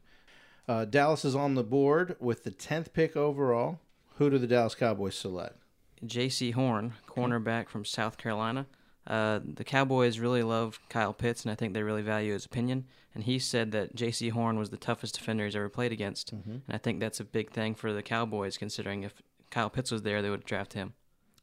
Uh, 0.67 0.85
Dallas 0.85 1.25
is 1.25 1.35
on 1.35 1.55
the 1.55 1.63
board 1.63 2.15
with 2.19 2.43
the 2.43 2.51
tenth 2.51 2.93
pick 2.93 3.17
overall. 3.17 3.79
Who 4.17 4.29
do 4.29 4.37
the 4.37 4.47
Dallas 4.47 4.75
Cowboys 4.75 5.15
select? 5.15 5.57
Jaycee 6.05 6.53
Horn, 6.53 6.93
cornerback 7.07 7.67
from 7.67 7.83
South 7.83 8.17
Carolina. 8.17 8.67
Uh, 9.05 9.39
the 9.43 9.63
Cowboys 9.63 10.19
really 10.19 10.43
love 10.43 10.79
Kyle 10.87 11.13
Pitts, 11.13 11.43
and 11.43 11.51
I 11.51 11.55
think 11.55 11.73
they 11.73 11.83
really 11.83 12.01
value 12.01 12.33
his 12.33 12.45
opinion. 12.45 12.85
And 13.13 13.23
he 13.23 13.39
said 13.39 13.71
that 13.71 13.95
Jaycee 13.95 14.31
Horn 14.31 14.57
was 14.57 14.69
the 14.69 14.77
toughest 14.77 15.15
defender 15.15 15.45
he's 15.45 15.55
ever 15.55 15.67
played 15.67 15.91
against. 15.91 16.31
And 16.31 16.61
I 16.69 16.77
think 16.77 16.99
that's 16.99 17.19
a 17.19 17.25
big 17.25 17.51
thing 17.51 17.75
for 17.75 17.91
the 17.91 18.01
Cowboys, 18.01 18.57
considering 18.57 19.03
if 19.03 19.21
Kyle 19.49 19.69
Pitts 19.69 19.91
was 19.91 20.03
there, 20.03 20.21
they 20.21 20.29
would 20.29 20.45
draft 20.45 20.73
him. 20.73 20.93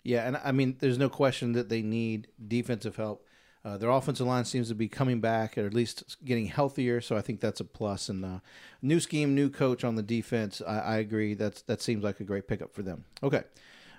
Yeah, 0.02 0.26
and 0.26 0.40
I 0.42 0.52
mean, 0.52 0.76
there's 0.80 0.98
no 0.98 1.10
question 1.10 1.52
that 1.52 1.68
they 1.68 1.82
need 1.82 2.28
defensive 2.48 2.96
help. 2.96 3.26
Uh, 3.64 3.76
their 3.76 3.90
offensive 3.90 4.26
line 4.26 4.44
seems 4.44 4.68
to 4.68 4.74
be 4.74 4.88
coming 4.88 5.20
back, 5.20 5.58
or 5.58 5.66
at 5.66 5.74
least 5.74 6.16
getting 6.24 6.46
healthier. 6.46 7.00
So 7.00 7.16
I 7.16 7.20
think 7.20 7.40
that's 7.40 7.60
a 7.60 7.64
plus. 7.64 8.08
And 8.08 8.24
uh, 8.24 8.38
new 8.80 9.00
scheme, 9.00 9.34
new 9.34 9.50
coach 9.50 9.84
on 9.84 9.96
the 9.96 10.02
defense. 10.02 10.62
I, 10.66 10.78
I 10.78 10.96
agree. 10.96 11.34
That's 11.34 11.62
that 11.62 11.82
seems 11.82 12.02
like 12.02 12.20
a 12.20 12.24
great 12.24 12.48
pickup 12.48 12.74
for 12.74 12.82
them. 12.82 13.04
Okay, 13.22 13.42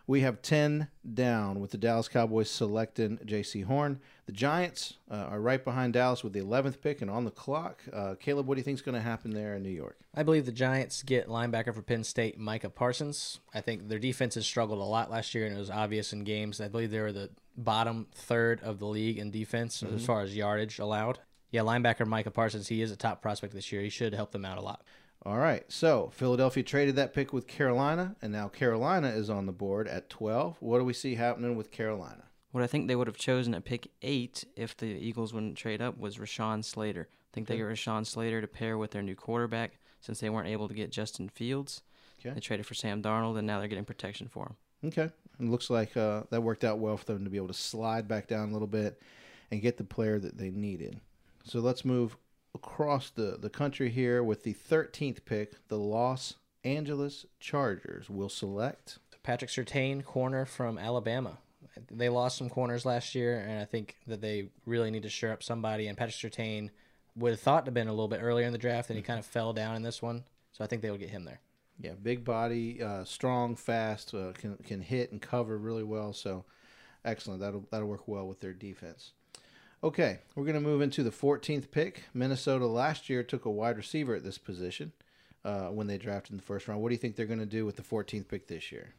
we 0.07 0.21
have 0.21 0.41
ten 0.41 0.87
down 1.13 1.59
with 1.59 1.71
the 1.71 1.77
Dallas 1.77 2.07
Cowboys 2.07 2.49
selecting 2.49 3.17
Jaycee 3.19 3.65
Horn. 3.65 3.99
The 4.31 4.37
Giants 4.37 4.93
uh, 5.09 5.15
are 5.15 5.41
right 5.41 5.63
behind 5.63 5.93
Dallas 5.93 6.23
with 6.23 6.31
the 6.31 6.39
11th 6.39 6.79
pick 6.79 7.01
and 7.01 7.11
on 7.11 7.25
the 7.25 7.31
clock. 7.31 7.81
Uh, 7.91 8.15
Caleb, 8.17 8.47
what 8.47 8.55
do 8.55 8.59
you 8.59 8.63
think 8.63 8.75
is 8.75 8.81
going 8.81 8.95
to 8.95 9.01
happen 9.01 9.31
there 9.31 9.55
in 9.55 9.63
New 9.63 9.69
York? 9.69 9.97
I 10.15 10.23
believe 10.23 10.45
the 10.45 10.53
Giants 10.53 11.03
get 11.03 11.27
linebacker 11.27 11.73
for 11.73 11.81
Penn 11.81 12.05
State, 12.05 12.39
Micah 12.39 12.69
Parsons. 12.69 13.39
I 13.53 13.59
think 13.59 13.89
their 13.89 13.99
defense 13.99 14.35
has 14.35 14.45
struggled 14.45 14.79
a 14.79 14.83
lot 14.83 15.11
last 15.11 15.35
year, 15.35 15.45
and 15.45 15.53
it 15.53 15.59
was 15.59 15.69
obvious 15.69 16.13
in 16.13 16.23
games. 16.23 16.61
I 16.61 16.69
believe 16.69 16.91
they 16.91 17.01
were 17.01 17.11
the 17.11 17.29
bottom 17.57 18.07
third 18.13 18.61
of 18.61 18.79
the 18.79 18.85
league 18.85 19.17
in 19.17 19.31
defense 19.31 19.83
as 19.83 19.89
mm-hmm. 19.89 19.97
far 19.99 20.21
as 20.21 20.35
yardage 20.35 20.79
allowed. 20.79 21.19
Yeah, 21.51 21.61
linebacker 21.61 22.07
Micah 22.07 22.31
Parsons, 22.31 22.69
he 22.69 22.81
is 22.81 22.91
a 22.91 22.95
top 22.95 23.21
prospect 23.21 23.53
this 23.53 23.71
year. 23.71 23.81
He 23.81 23.89
should 23.89 24.13
help 24.13 24.31
them 24.31 24.45
out 24.45 24.57
a 24.57 24.61
lot. 24.61 24.83
All 25.23 25.37
right. 25.37 25.63
So 25.71 26.09
Philadelphia 26.13 26.63
traded 26.63 26.95
that 26.95 27.13
pick 27.13 27.31
with 27.31 27.47
Carolina, 27.47 28.15
and 28.21 28.31
now 28.31 28.47
Carolina 28.47 29.09
is 29.09 29.29
on 29.29 29.45
the 29.45 29.51
board 29.51 29.87
at 29.87 30.09
12. 30.09 30.57
What 30.59 30.79
do 30.79 30.85
we 30.85 30.93
see 30.93 31.15
happening 31.15 31.55
with 31.55 31.71
Carolina? 31.71 32.23
What 32.51 32.63
I 32.63 32.67
think 32.67 32.87
they 32.87 32.95
would 32.95 33.07
have 33.07 33.17
chosen 33.17 33.53
at 33.53 33.63
pick 33.63 33.91
eight 34.01 34.43
if 34.55 34.75
the 34.75 34.87
Eagles 34.87 35.33
wouldn't 35.33 35.57
trade 35.57 35.81
up 35.81 35.97
was 35.97 36.17
Rashawn 36.17 36.65
Slater. 36.65 37.07
I 37.11 37.29
think 37.33 37.47
they 37.47 37.57
got 37.57 37.65
Rashawn 37.65 38.05
Slater 38.05 38.41
to 38.41 38.47
pair 38.47 38.77
with 38.77 38.91
their 38.91 39.03
new 39.03 39.15
quarterback 39.15 39.79
since 40.01 40.19
they 40.19 40.29
weren't 40.29 40.49
able 40.49 40.67
to 40.67 40.73
get 40.73 40.91
Justin 40.91 41.29
Fields. 41.29 41.81
Okay. 42.19 42.33
They 42.33 42.41
traded 42.41 42.65
for 42.65 42.73
Sam 42.73 43.01
Darnold, 43.01 43.37
and 43.37 43.47
now 43.47 43.59
they're 43.59 43.67
getting 43.67 43.85
protection 43.85 44.27
for 44.27 44.47
him. 44.47 44.55
Okay. 44.85 45.09
It 45.39 45.49
looks 45.49 45.69
like 45.69 45.97
uh, 45.97 46.23
that 46.29 46.43
worked 46.43 46.63
out 46.63 46.79
well 46.79 46.97
for 46.97 47.05
them 47.05 47.23
to 47.23 47.29
be 47.29 47.37
able 47.37 47.47
to 47.47 47.53
slide 47.53 48.07
back 48.07 48.27
down 48.27 48.49
a 48.49 48.53
little 48.53 48.67
bit 48.67 49.01
and 49.49 49.61
get 49.61 49.77
the 49.77 49.83
player 49.83 50.19
that 50.19 50.37
they 50.37 50.49
needed. 50.49 50.99
So 51.43 51.59
let's 51.59 51.83
move 51.83 52.15
across 52.53 53.09
the, 53.09 53.37
the 53.39 53.49
country 53.49 53.89
here 53.89 54.23
with 54.23 54.43
the 54.43 54.53
13th 54.53 55.25
pick. 55.25 55.55
The 55.67 55.77
Los 55.77 56.35
Angeles 56.63 57.25
Chargers 57.39 58.09
will 58.09 58.29
select. 58.29 58.99
Patrick 59.23 59.51
Surtain, 59.51 60.03
corner 60.03 60.45
from 60.45 60.77
Alabama. 60.77 61.37
They 61.89 62.09
lost 62.09 62.37
some 62.37 62.49
corners 62.49 62.85
last 62.85 63.15
year, 63.15 63.39
and 63.39 63.59
I 63.59 63.65
think 63.65 63.95
that 64.07 64.21
they 64.21 64.49
really 64.65 64.91
need 64.91 65.03
to 65.03 65.09
shore 65.09 65.31
up 65.31 65.43
somebody. 65.43 65.87
And 65.87 65.97
Patrick 65.97 66.33
Surtain 66.33 66.69
would 67.15 67.31
have 67.31 67.39
thought 67.39 67.65
to 67.65 67.69
have 67.69 67.73
been 67.73 67.87
a 67.87 67.93
little 67.93 68.07
bit 68.07 68.21
earlier 68.21 68.45
in 68.45 68.51
the 68.51 68.57
draft, 68.57 68.89
and 68.89 68.97
he 68.97 69.03
kind 69.03 69.19
of 69.19 69.25
fell 69.25 69.53
down 69.53 69.75
in 69.75 69.81
this 69.81 70.01
one. 70.01 70.23
So 70.53 70.63
I 70.63 70.67
think 70.67 70.81
they 70.81 70.91
will 70.91 70.97
get 70.97 71.09
him 71.09 71.23
there. 71.23 71.39
Yeah, 71.81 71.93
big 72.01 72.23
body, 72.23 72.81
uh, 72.81 73.03
strong, 73.03 73.55
fast, 73.55 74.13
uh, 74.13 74.33
can 74.33 74.57
can 74.57 74.81
hit 74.81 75.11
and 75.11 75.21
cover 75.21 75.57
really 75.57 75.83
well. 75.83 76.13
So 76.13 76.45
excellent. 77.03 77.41
That'll 77.41 77.65
that'll 77.71 77.87
work 77.87 78.07
well 78.07 78.27
with 78.27 78.39
their 78.39 78.53
defense. 78.53 79.13
Okay, 79.83 80.19
we're 80.35 80.43
going 80.43 80.53
to 80.53 80.61
move 80.61 80.81
into 80.81 81.01
the 81.01 81.09
14th 81.09 81.71
pick. 81.71 82.03
Minnesota 82.13 82.67
last 82.67 83.09
year 83.09 83.23
took 83.23 83.45
a 83.45 83.49
wide 83.49 83.77
receiver 83.77 84.13
at 84.13 84.23
this 84.23 84.37
position 84.37 84.91
uh, 85.43 85.69
when 85.69 85.87
they 85.87 85.97
drafted 85.97 86.33
in 86.33 86.37
the 86.37 86.43
first 86.43 86.67
round. 86.67 86.81
What 86.81 86.89
do 86.89 86.93
you 86.93 86.99
think 86.99 87.15
they're 87.15 87.25
going 87.25 87.39
to 87.39 87.47
do 87.47 87.65
with 87.65 87.77
the 87.77 87.81
14th 87.81 88.27
pick 88.27 88.45
this 88.45 88.71
year? 88.71 88.93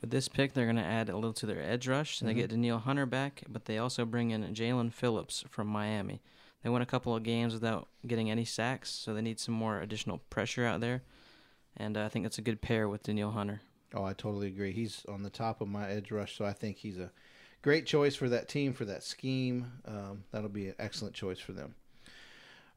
With 0.00 0.10
this 0.10 0.26
pick, 0.26 0.54
they're 0.54 0.64
going 0.64 0.74
to 0.74 0.82
add 0.82 1.08
a 1.08 1.14
little 1.14 1.32
to 1.34 1.46
their 1.46 1.62
edge 1.62 1.86
rush. 1.86 2.20
And 2.20 2.28
They 2.28 2.34
get 2.34 2.50
Danielle 2.50 2.80
Hunter 2.80 3.06
back, 3.06 3.44
but 3.48 3.66
they 3.66 3.78
also 3.78 4.04
bring 4.04 4.32
in 4.32 4.42
Jaelan 4.54 4.92
Phillips 4.92 5.44
from 5.48 5.68
Miami. 5.68 6.20
They 6.64 6.70
won 6.70 6.82
a 6.82 6.86
couple 6.86 7.14
of 7.14 7.22
games 7.22 7.54
without 7.54 7.86
getting 8.04 8.28
any 8.28 8.44
sacks, 8.44 8.90
so 8.90 9.14
they 9.14 9.22
need 9.22 9.38
some 9.38 9.54
more 9.54 9.80
additional 9.80 10.18
pressure 10.30 10.64
out 10.64 10.80
there. 10.80 11.02
And 11.78 11.96
uh, 11.96 12.04
I 12.04 12.08
think 12.08 12.24
that's 12.24 12.38
a 12.38 12.42
good 12.42 12.60
pair 12.60 12.88
with 12.88 13.04
Danielle 13.04 13.30
Hunter. 13.30 13.60
Oh, 13.94 14.04
I 14.04 14.12
totally 14.12 14.48
agree. 14.48 14.72
He's 14.72 15.04
on 15.08 15.22
the 15.22 15.30
top 15.30 15.60
of 15.60 15.68
my 15.68 15.88
edge 15.88 16.10
rush, 16.10 16.36
so 16.36 16.44
I 16.44 16.52
think 16.52 16.76
he's 16.76 16.98
a 16.98 17.10
great 17.62 17.86
choice 17.86 18.14
for 18.14 18.28
that 18.28 18.48
team 18.48 18.72
for 18.72 18.84
that 18.84 19.02
scheme. 19.02 19.72
Um, 19.86 20.24
that'll 20.30 20.50
be 20.50 20.68
an 20.68 20.74
excellent 20.78 21.14
choice 21.14 21.38
for 21.38 21.52
them. 21.52 21.74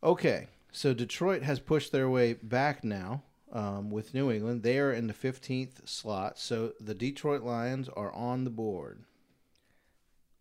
Okay, 0.03 0.47
so 0.71 0.93
Detroit 0.93 1.43
has 1.43 1.59
pushed 1.59 1.91
their 1.91 2.09
way 2.09 2.33
back 2.33 2.83
now 2.83 3.23
um, 3.51 3.89
with 3.91 4.13
New 4.13 4.31
England. 4.31 4.63
They 4.63 4.79
are 4.79 4.93
in 4.93 5.07
the 5.07 5.13
15th 5.13 5.87
slot, 5.87 6.39
so 6.39 6.73
the 6.79 6.95
Detroit 6.95 7.43
Lions 7.43 7.89
are 7.89 8.11
on 8.13 8.45
the 8.45 8.49
board. 8.49 9.03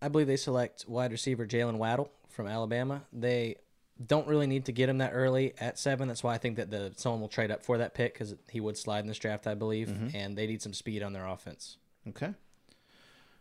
I 0.00 0.08
believe 0.08 0.28
they 0.28 0.36
select 0.36 0.86
wide 0.88 1.12
receiver 1.12 1.46
Jaylen 1.46 1.76
Waddle 1.76 2.10
from 2.28 2.46
Alabama. 2.46 3.02
They 3.12 3.56
don't 4.04 4.26
really 4.26 4.46
need 4.46 4.64
to 4.66 4.72
get 4.72 4.88
him 4.88 4.98
that 4.98 5.12
early 5.12 5.52
at 5.60 5.78
seven. 5.78 6.08
That's 6.08 6.22
why 6.24 6.34
I 6.34 6.38
think 6.38 6.56
that 6.56 6.70
the 6.70 6.92
someone 6.96 7.20
will 7.20 7.28
trade 7.28 7.50
up 7.50 7.62
for 7.62 7.78
that 7.78 7.94
pick 7.94 8.14
because 8.14 8.34
he 8.50 8.60
would 8.60 8.76
slide 8.78 9.00
in 9.00 9.06
this 9.06 9.18
draft, 9.18 9.46
I 9.46 9.54
believe, 9.54 9.88
and 10.14 10.36
they 10.36 10.46
need 10.46 10.62
some 10.62 10.72
speed 10.72 11.02
on 11.02 11.12
their 11.12 11.26
offense. 11.26 11.76
Okay. 12.08 12.32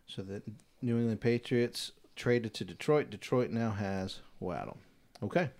So 0.06 0.22
the 0.22 0.42
New 0.82 0.98
England 0.98 1.20
Patriots 1.20 1.92
traded 2.16 2.52
to 2.54 2.64
Detroit. 2.64 3.10
Detroit 3.10 3.50
now 3.50 3.70
has 3.70 4.18
Waddle. 4.38 4.76
Okay. 5.22 5.50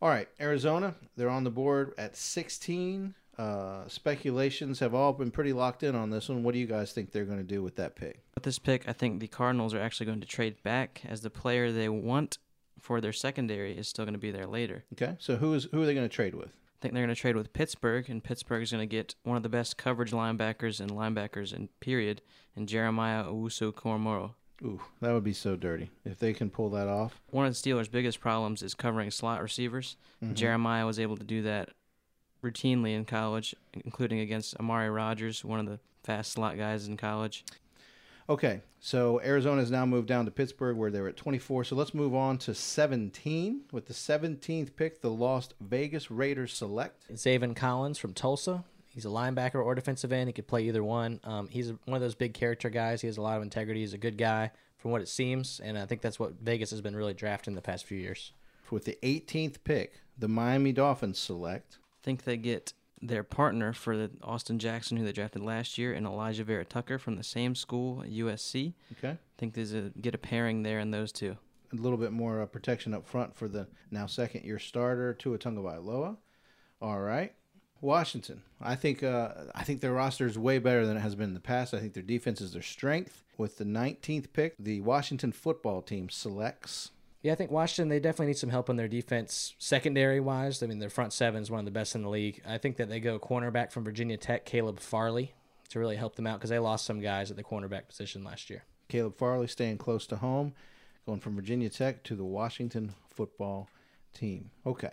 All 0.00 0.08
right. 0.08 0.28
Arizona, 0.40 0.94
they're 1.16 1.28
on 1.28 1.44
the 1.44 1.50
board 1.50 1.92
at 1.96 2.16
16. 2.16 3.14
Uh, 3.38 3.86
speculations 3.88 4.80
have 4.80 4.94
all 4.94 5.12
been 5.12 5.30
pretty 5.30 5.52
locked 5.52 5.82
in 5.82 5.94
on 5.94 6.10
this 6.10 6.28
one. 6.28 6.42
What 6.42 6.54
do 6.54 6.58
you 6.58 6.66
guys 6.66 6.92
think 6.92 7.12
they're 7.12 7.24
going 7.24 7.38
to 7.38 7.44
do 7.44 7.62
with 7.62 7.76
that 7.76 7.94
pick? 7.94 8.22
With 8.34 8.44
this 8.44 8.58
pick, 8.58 8.88
I 8.88 8.92
think 8.92 9.20
the 9.20 9.28
Cardinals 9.28 9.74
are 9.74 9.80
actually 9.80 10.06
going 10.06 10.20
to 10.20 10.26
trade 10.26 10.62
back 10.62 11.02
as 11.08 11.20
the 11.20 11.30
player 11.30 11.70
they 11.72 11.88
want 11.88 12.38
for 12.82 13.00
their 13.00 13.12
secondary 13.12 13.78
is 13.78 13.88
still 13.88 14.04
going 14.04 14.12
to 14.12 14.18
be 14.18 14.32
there 14.32 14.46
later. 14.46 14.84
Okay. 14.92 15.16
So 15.18 15.36
who 15.36 15.54
is 15.54 15.68
who 15.70 15.80
are 15.80 15.86
they 15.86 15.94
going 15.94 16.08
to 16.08 16.14
trade 16.14 16.34
with? 16.34 16.48
I 16.48 16.78
think 16.82 16.94
they're 16.94 17.04
going 17.04 17.14
to 17.14 17.20
trade 17.20 17.36
with 17.36 17.52
Pittsburgh, 17.52 18.10
and 18.10 18.22
Pittsburgh 18.22 18.62
is 18.62 18.72
going 18.72 18.82
to 18.82 18.92
get 18.92 19.14
one 19.22 19.36
of 19.36 19.44
the 19.44 19.48
best 19.48 19.76
coverage 19.76 20.10
linebackers 20.10 20.80
and 20.80 20.90
linebackers 20.90 21.54
in 21.54 21.68
period, 21.78 22.22
and 22.56 22.68
Jeremiah 22.68 23.22
Owusu 23.22 23.72
Koramoah. 23.72 24.32
Ooh, 24.64 24.80
that 25.00 25.12
would 25.12 25.24
be 25.24 25.32
so 25.32 25.54
dirty 25.54 25.90
if 26.04 26.18
they 26.18 26.32
can 26.32 26.50
pull 26.50 26.70
that 26.70 26.88
off. 26.88 27.20
One 27.30 27.46
of 27.46 27.52
the 27.52 27.70
Steelers' 27.70 27.90
biggest 27.90 28.20
problems 28.20 28.62
is 28.62 28.74
covering 28.74 29.12
slot 29.12 29.42
receivers. 29.42 29.96
Mm-hmm. 30.22 30.34
Jeremiah 30.34 30.86
was 30.86 30.98
able 30.98 31.16
to 31.16 31.24
do 31.24 31.42
that 31.42 31.70
routinely 32.42 32.94
in 32.96 33.04
college, 33.04 33.54
including 33.84 34.18
against 34.18 34.56
Amari 34.56 34.90
Rodgers, 34.90 35.44
one 35.44 35.60
of 35.60 35.66
the 35.66 35.78
fast 36.02 36.32
slot 36.32 36.58
guys 36.58 36.88
in 36.88 36.96
college. 36.96 37.44
Okay, 38.28 38.60
so 38.78 39.20
Arizona 39.20 39.60
has 39.60 39.70
now 39.70 39.84
moved 39.84 40.08
down 40.08 40.24
to 40.24 40.30
Pittsburgh 40.30 40.76
where 40.76 40.90
they're 40.90 41.08
at 41.08 41.16
24. 41.16 41.64
So 41.64 41.76
let's 41.76 41.94
move 41.94 42.14
on 42.14 42.38
to 42.38 42.54
17. 42.54 43.62
With 43.72 43.86
the 43.86 43.94
17th 43.94 44.76
pick, 44.76 45.00
the 45.00 45.10
Las 45.10 45.48
Vegas 45.60 46.10
Raiders 46.10 46.52
select. 46.52 47.08
Zaven 47.12 47.56
Collins 47.56 47.98
from 47.98 48.14
Tulsa. 48.14 48.64
He's 48.94 49.04
a 49.04 49.08
linebacker 49.08 49.64
or 49.64 49.74
defensive 49.74 50.12
end. 50.12 50.28
He 50.28 50.32
could 50.32 50.46
play 50.46 50.64
either 50.64 50.84
one. 50.84 51.20
Um, 51.24 51.48
he's 51.48 51.70
one 51.86 51.96
of 51.96 52.00
those 52.00 52.14
big 52.14 52.34
character 52.34 52.68
guys. 52.68 53.00
He 53.00 53.06
has 53.06 53.16
a 53.16 53.22
lot 53.22 53.38
of 53.38 53.42
integrity. 53.42 53.80
He's 53.80 53.94
a 53.94 53.98
good 53.98 54.18
guy 54.18 54.50
from 54.76 54.90
what 54.90 55.00
it 55.00 55.08
seems, 55.08 55.60
and 55.62 55.78
I 55.78 55.86
think 55.86 56.02
that's 56.02 56.18
what 56.18 56.34
Vegas 56.42 56.70
has 56.70 56.80
been 56.80 56.96
really 56.96 57.14
drafting 57.14 57.54
the 57.54 57.62
past 57.62 57.86
few 57.86 57.98
years. 57.98 58.32
With 58.70 58.84
the 58.84 58.98
18th 59.02 59.58
pick, 59.64 60.00
the 60.18 60.28
Miami 60.28 60.72
Dolphins 60.72 61.18
select. 61.18 61.78
I 61.80 61.98
think 62.02 62.24
they 62.24 62.36
get 62.36 62.72
their 63.02 63.24
partner 63.24 63.72
for 63.72 63.96
the 63.96 64.10
Austin 64.22 64.58
Jackson, 64.58 64.96
who 64.96 65.04
they 65.04 65.12
drafted 65.12 65.42
last 65.42 65.76
year, 65.76 65.92
and 65.92 66.06
Alijah 66.06 66.44
Vera 66.44 66.64
Tucker 66.64 66.98
from 66.98 67.16
the 67.16 67.24
same 67.24 67.54
school, 67.54 68.04
USC. 68.06 68.74
Okay. 68.98 69.10
I 69.10 69.38
think 69.38 69.54
there's 69.54 69.72
a 69.72 69.90
get 70.00 70.14
a 70.14 70.18
pairing 70.18 70.62
there 70.62 70.78
in 70.78 70.92
those 70.92 71.10
two. 71.10 71.36
A 71.72 71.76
little 71.76 71.98
bit 71.98 72.12
more 72.12 72.40
uh, 72.40 72.46
protection 72.46 72.94
up 72.94 73.06
front 73.06 73.34
for 73.34 73.48
the 73.48 73.66
now 73.90 74.06
second 74.06 74.44
year 74.44 74.58
starter, 74.58 75.14
Tua 75.14 75.38
Tagovailoa. 75.38 76.16
All 76.80 77.00
right. 77.00 77.34
Washington. 77.80 78.42
I 78.60 78.76
think 78.76 79.02
uh, 79.02 79.32
I 79.54 79.64
think 79.64 79.80
their 79.80 79.92
roster 79.92 80.26
is 80.26 80.38
way 80.38 80.58
better 80.58 80.86
than 80.86 80.96
it 80.96 81.00
has 81.00 81.16
been 81.16 81.30
in 81.30 81.34
the 81.34 81.40
past. 81.40 81.74
I 81.74 81.80
think 81.80 81.94
their 81.94 82.02
defense 82.02 82.40
is 82.40 82.52
their 82.52 82.62
strength. 82.62 83.24
With 83.36 83.58
the 83.58 83.64
19th 83.64 84.32
pick, 84.32 84.54
the 84.58 84.80
Washington 84.82 85.32
football 85.32 85.82
team 85.82 86.08
selects 86.08 86.92
Yeah, 87.22 87.32
I 87.32 87.34
think 87.36 87.52
Washington 87.52 87.88
they 87.88 88.00
definitely 88.00 88.26
need 88.26 88.38
some 88.38 88.50
help 88.50 88.68
on 88.68 88.76
their 88.76 88.88
defense, 88.88 89.54
secondary 89.58 90.18
wise. 90.18 90.62
I 90.62 90.66
mean, 90.66 90.80
their 90.80 90.90
front 90.90 91.12
seven 91.12 91.40
is 91.40 91.50
one 91.50 91.60
of 91.60 91.64
the 91.64 91.70
best 91.70 91.94
in 91.94 92.02
the 92.02 92.08
league. 92.08 92.42
I 92.46 92.58
think 92.58 92.76
that 92.76 92.88
they 92.88 92.98
go 92.98 93.18
cornerback 93.18 93.70
from 93.70 93.84
Virginia 93.84 94.16
Tech, 94.16 94.44
Caleb 94.44 94.80
Farley, 94.80 95.32
to 95.68 95.78
really 95.78 95.96
help 95.96 96.16
them 96.16 96.26
out 96.26 96.38
because 96.38 96.50
they 96.50 96.58
lost 96.58 96.84
some 96.84 97.00
guys 97.00 97.30
at 97.30 97.36
the 97.36 97.44
cornerback 97.44 97.86
position 97.86 98.24
last 98.24 98.50
year. 98.50 98.64
Caleb 98.88 99.16
Farley 99.16 99.46
staying 99.46 99.78
close 99.78 100.06
to 100.08 100.16
home, 100.16 100.52
going 101.06 101.20
from 101.20 101.36
Virginia 101.36 101.70
Tech 101.70 102.02
to 102.04 102.16
the 102.16 102.24
Washington 102.24 102.94
football 103.08 103.68
team. 104.12 104.50
Okay. 104.66 104.90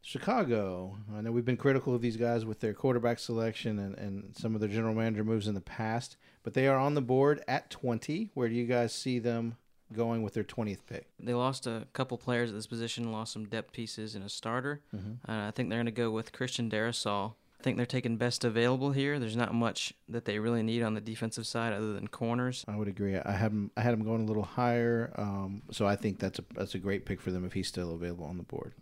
Chicago. 0.00 0.96
I 1.14 1.20
know 1.20 1.30
we've 1.30 1.44
been 1.44 1.58
critical 1.58 1.94
of 1.94 2.00
these 2.00 2.16
guys 2.16 2.46
with 2.46 2.60
their 2.60 2.72
quarterback 2.72 3.18
selection 3.18 3.78
and, 3.78 3.98
and 3.98 4.34
some 4.34 4.54
of 4.54 4.60
their 4.60 4.70
general 4.70 4.94
manager 4.94 5.24
moves 5.24 5.46
in 5.46 5.54
the 5.54 5.60
past, 5.60 6.16
but 6.42 6.54
they 6.54 6.66
are 6.66 6.78
on 6.78 6.94
the 6.94 7.02
board 7.02 7.44
at 7.46 7.68
20. 7.68 8.30
Where 8.32 8.48
do 8.48 8.54
you 8.54 8.64
guys 8.64 8.94
see 8.94 9.18
them 9.18 9.56
going 9.92 10.22
with 10.22 10.34
their 10.34 10.44
20th 10.44 10.80
pick? 10.86 11.06
They 11.18 11.34
lost 11.34 11.66
a 11.66 11.86
couple 11.92 12.18
players 12.18 12.50
at 12.50 12.56
this 12.56 12.66
position, 12.66 13.12
lost 13.12 13.32
some 13.32 13.46
depth 13.46 13.72
pieces 13.72 14.14
and 14.14 14.24
a 14.24 14.28
starter. 14.28 14.80
Uh, 14.94 15.48
I 15.48 15.50
think 15.54 15.68
they're 15.68 15.78
going 15.78 15.86
to 15.86 15.92
go 15.92 16.10
with 16.10 16.32
Christian 16.32 16.70
Darrisaw. 16.70 17.32
I 17.58 17.62
think 17.64 17.76
they're 17.76 17.86
taking 17.86 18.16
best 18.16 18.44
available 18.44 18.92
here. 18.92 19.18
There's 19.18 19.36
not 19.36 19.52
much 19.52 19.92
that 20.08 20.24
they 20.24 20.38
really 20.38 20.62
need 20.62 20.82
on 20.82 20.94
the 20.94 21.00
defensive 21.00 21.44
side 21.46 21.72
other 21.72 21.92
than 21.92 22.06
corners. 22.06 22.64
I 22.68 22.76
would 22.76 22.86
agree. 22.86 23.16
I 23.16 23.32
had 23.32 23.50
him. 23.50 23.72
I 23.76 23.80
had 23.80 23.94
him 23.94 24.04
going 24.04 24.22
a 24.22 24.26
little 24.26 24.44
higher, 24.44 25.12
um, 25.16 25.62
so 25.72 25.84
I 25.84 25.96
think 25.96 26.20
that's 26.20 26.38
a 26.38 26.44
that's 26.54 26.76
a 26.76 26.78
great 26.78 27.04
pick 27.04 27.20
for 27.20 27.32
them 27.32 27.44
if 27.44 27.54
he's 27.54 27.66
still 27.66 27.94
available 27.94 28.26
on 28.26 28.36
the 28.36 28.44
board. 28.44 28.74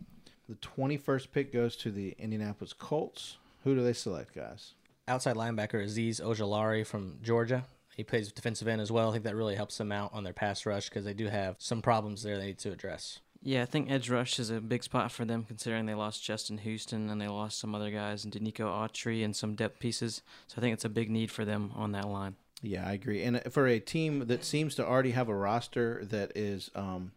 The 0.49 0.57
21st 0.57 1.33
pick 1.33 1.53
goes 1.53 1.75
to 1.77 1.91
the 1.91 2.15
Indianapolis 2.19 2.75
Colts. 2.75 3.39
Who 3.65 3.75
do 3.75 3.83
they 3.83 3.95
select, 3.95 4.35
guys? 4.35 4.75
Outside 5.09 5.37
linebacker 5.37 5.83
Azeez 5.83 6.21
Ojulari 6.21 6.87
from 6.87 7.19
Georgia. 7.23 7.65
He 7.97 8.05
plays 8.05 8.31
defensive 8.31 8.69
end 8.69 8.83
as 8.83 8.93
well. 8.93 9.09
I 9.09 9.13
think 9.13 9.25
that 9.25 9.35
really 9.35 9.55
helps 9.55 9.79
them 9.79 9.91
out 9.91 10.13
on 10.13 10.23
their 10.23 10.35
pass 10.35 10.67
rush 10.67 10.91
because 10.91 11.07
they 11.07 11.15
do 11.15 11.29
have 11.29 11.57
some 11.59 11.81
problems 11.81 12.23
there 12.23 12.37
they 12.37 12.49
need 12.49 12.59
to 12.59 12.71
address. 12.71 13.21
Yeah, 13.43 13.63
I 13.63 13.65
think 13.65 13.91
edge 13.91 14.11
rush 14.11 14.39
is 14.39 14.51
a 14.51 14.61
big 14.61 14.83
spot 14.83 15.11
for 15.11 15.25
them 15.25 15.45
considering 15.45 15.87
they 15.87 15.95
lost 15.95 16.23
Justin 16.23 16.59
Houston 16.59 17.09
and 17.09 17.19
they 17.19 17.29
lost 17.29 17.59
some 17.59 17.75
other 17.75 17.91
guys 17.91 18.23
and 18.23 18.35
Denico 18.35 18.67
Autry 18.67 19.25
and 19.25 19.35
some 19.35 19.55
depth 19.55 19.79
pieces. 19.79 20.21
So 20.47 20.57
I 20.59 20.61
think 20.61 20.75
it's 20.75 20.85
a 20.85 20.91
big 20.91 21.11
need 21.11 21.31
for 21.31 21.47
them 21.47 21.73
on 21.75 21.93
that 21.93 22.07
line. 22.07 22.37
Yeah, 22.61 22.87
I 22.87 22.93
agree. 22.93 23.23
And 23.23 23.41
for 23.51 23.67
a 23.67 23.81
team 23.81 24.27
that 24.27 24.45
seems 24.45 24.75
to 24.75 24.87
already 24.87 25.13
have 25.13 25.31
a 25.31 25.35
roster 25.35 26.05
that 26.05 26.33
is 26.35 26.71
um, 26.75 27.13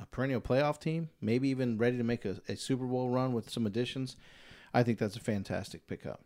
a 0.00 0.06
perennial 0.06 0.40
playoff 0.40 0.80
team, 0.80 1.10
maybe 1.20 1.48
even 1.48 1.78
ready 1.78 1.96
to 1.96 2.04
make 2.04 2.24
a, 2.24 2.40
a 2.48 2.56
Super 2.56 2.86
Bowl 2.86 3.10
run 3.10 3.32
with 3.34 3.50
some 3.50 3.66
additions, 3.66 4.16
I 4.72 4.82
think 4.82 4.98
that's 4.98 5.16
a 5.16 5.20
fantastic 5.20 5.86
pickup. 5.86 6.22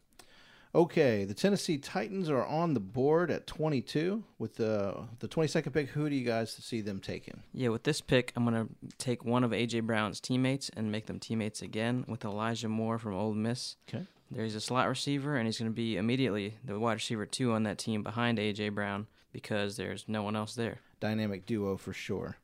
Okay, 0.75 1.25
the 1.25 1.35
Tennessee 1.35 1.79
Titans 1.79 2.29
are 2.29 2.45
on 2.45 2.75
the 2.75 2.81
board 2.81 3.31
at 3.31 3.47
22 3.47 4.23
with 4.39 4.57
the 4.57 5.05
the 5.19 5.29
22nd 5.29 5.73
pick. 5.73 5.89
Who 5.91 6.11
do 6.11 6.15
you 6.15 6.25
guys 6.25 6.53
see 6.53 6.83
them 6.83 7.01
taking? 7.01 7.43
Yeah, 7.55 7.69
with 7.69 7.85
this 7.85 8.01
pick, 8.01 8.33
I'm 8.37 8.45
going 8.45 8.67
to 8.67 8.97
take 8.99 9.25
one 9.25 9.45
of 9.45 9.53
A.J. 9.53 9.81
Brown's 9.81 10.21
teammates 10.21 10.71
and 10.77 10.93
make 10.93 11.07
them 11.07 11.19
teammates 11.19 11.63
again 11.63 12.05
with 12.07 12.25
Elijah 12.25 12.69
Moore 12.69 12.99
from 12.99 13.15
Ole 13.15 13.33
Miss. 13.33 13.77
Okay. 13.89 14.05
There's 14.31 14.55
a 14.55 14.61
slot 14.61 14.89
receiver, 14.89 15.37
and 15.37 15.47
he's 15.47 15.59
going 15.59 15.71
to 15.71 15.75
be 15.75 15.97
immediately 15.97 16.55
the 16.63 16.79
wide 16.79 16.95
receiver 16.95 17.25
two 17.25 17.53
on 17.53 17.63
that 17.63 17.79
team 17.79 18.03
behind 18.03 18.39
A.J. 18.39 18.69
Brown 18.71 19.07
because 19.33 19.77
there's 19.77 20.05
no 20.07 20.23
one 20.23 20.37
else 20.37 20.55
there. 20.55 20.81
Dynamic 21.01 21.47
duo 21.47 21.79
for 21.79 21.95
sure. 21.95 22.37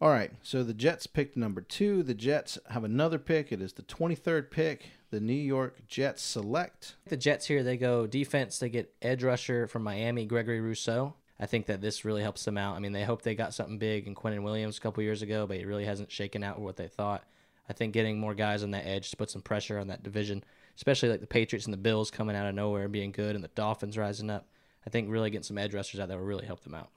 All 0.00 0.10
right, 0.10 0.30
so 0.42 0.62
the 0.62 0.74
Jets 0.74 1.06
picked 1.06 1.36
number 1.36 1.60
two. 1.60 2.02
The 2.02 2.14
Jets 2.14 2.56
have 2.70 2.84
another 2.84 3.18
pick. 3.18 3.50
It 3.50 3.60
is 3.60 3.72
the 3.72 3.82
23rd 3.82 4.50
pick. 4.50 4.90
The 5.10 5.20
New 5.20 5.32
York 5.32 5.86
Jets 5.86 6.22
select. 6.22 6.96
The 7.06 7.16
Jets 7.16 7.46
here, 7.46 7.62
they 7.62 7.76
go 7.76 8.06
defense. 8.06 8.58
They 8.58 8.68
get 8.68 8.94
edge 9.00 9.24
rusher 9.24 9.66
from 9.66 9.82
Miami, 9.82 10.26
Gregory 10.26 10.60
Rousseau. 10.60 11.14
I 11.40 11.46
think 11.46 11.66
that 11.66 11.80
this 11.80 12.04
really 12.04 12.22
helps 12.22 12.44
them 12.44 12.58
out. 12.58 12.76
I 12.76 12.80
mean, 12.80 12.92
they 12.92 13.04
hope 13.04 13.22
they 13.22 13.34
got 13.34 13.54
something 13.54 13.78
big 13.78 14.06
in 14.06 14.14
Quinnen 14.14 14.42
Williams 14.42 14.76
a 14.76 14.80
couple 14.80 15.02
years 15.02 15.22
ago, 15.22 15.46
but 15.46 15.56
it 15.56 15.66
really 15.66 15.84
hasn't 15.84 16.10
shaken 16.10 16.42
out 16.42 16.60
what 16.60 16.76
they 16.76 16.88
thought. 16.88 17.24
I 17.68 17.72
think 17.72 17.94
getting 17.94 18.18
more 18.18 18.34
guys 18.34 18.62
on 18.62 18.72
that 18.72 18.86
edge 18.86 19.10
to 19.10 19.16
put 19.16 19.30
some 19.30 19.42
pressure 19.42 19.78
on 19.78 19.88
that 19.88 20.02
division, 20.02 20.42
especially 20.76 21.10
like 21.10 21.20
the 21.20 21.26
Patriots 21.26 21.66
and 21.66 21.72
the 21.72 21.78
Bills 21.78 22.10
coming 22.10 22.34
out 22.34 22.46
of 22.46 22.54
nowhere 22.54 22.84
and 22.84 22.92
being 22.92 23.12
good, 23.12 23.34
and 23.34 23.44
the 23.44 23.48
Dolphins 23.48 23.96
rising 23.96 24.30
up. 24.30 24.46
I 24.86 24.90
think 24.90 25.10
really 25.10 25.30
getting 25.30 25.42
some 25.44 25.58
edge 25.58 25.74
rushers 25.74 26.00
out 26.00 26.08
there 26.08 26.18
will 26.18 26.24
really 26.24 26.46
help 26.46 26.62
them 26.62 26.74
out. 26.74 26.90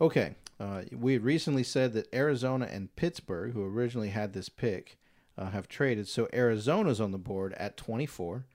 Okay, 0.00 0.34
uh, 0.58 0.82
we 0.92 1.12
had 1.12 1.22
recently 1.22 1.62
said 1.62 1.92
that 1.92 2.12
Arizona 2.14 2.68
and 2.70 2.94
Pittsburgh, 2.96 3.52
who 3.52 3.64
originally 3.64 4.10
had 4.10 4.32
this 4.32 4.48
pick, 4.48 4.98
uh, 5.36 5.50
have 5.50 5.68
traded. 5.68 6.08
So 6.08 6.28
Arizona's 6.32 7.00
on 7.00 7.12
the 7.12 7.18
board 7.18 7.54
at 7.54 7.76
24. 7.76 8.46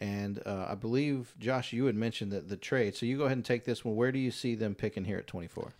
And 0.00 0.42
uh, 0.44 0.66
I 0.68 0.74
believe, 0.74 1.34
Josh, 1.38 1.72
you 1.72 1.86
had 1.86 1.94
mentioned 1.94 2.32
that 2.32 2.48
the 2.48 2.56
trade. 2.56 2.94
So 2.94 3.06
you 3.06 3.16
go 3.16 3.24
ahead 3.24 3.38
and 3.38 3.44
take 3.44 3.64
this 3.64 3.84
one. 3.84 3.96
Where 3.96 4.12
do 4.12 4.18
you 4.18 4.30
see 4.30 4.54
them 4.54 4.74
picking 4.74 5.04
here 5.04 5.18
at 5.18 5.26
24? 5.26 5.72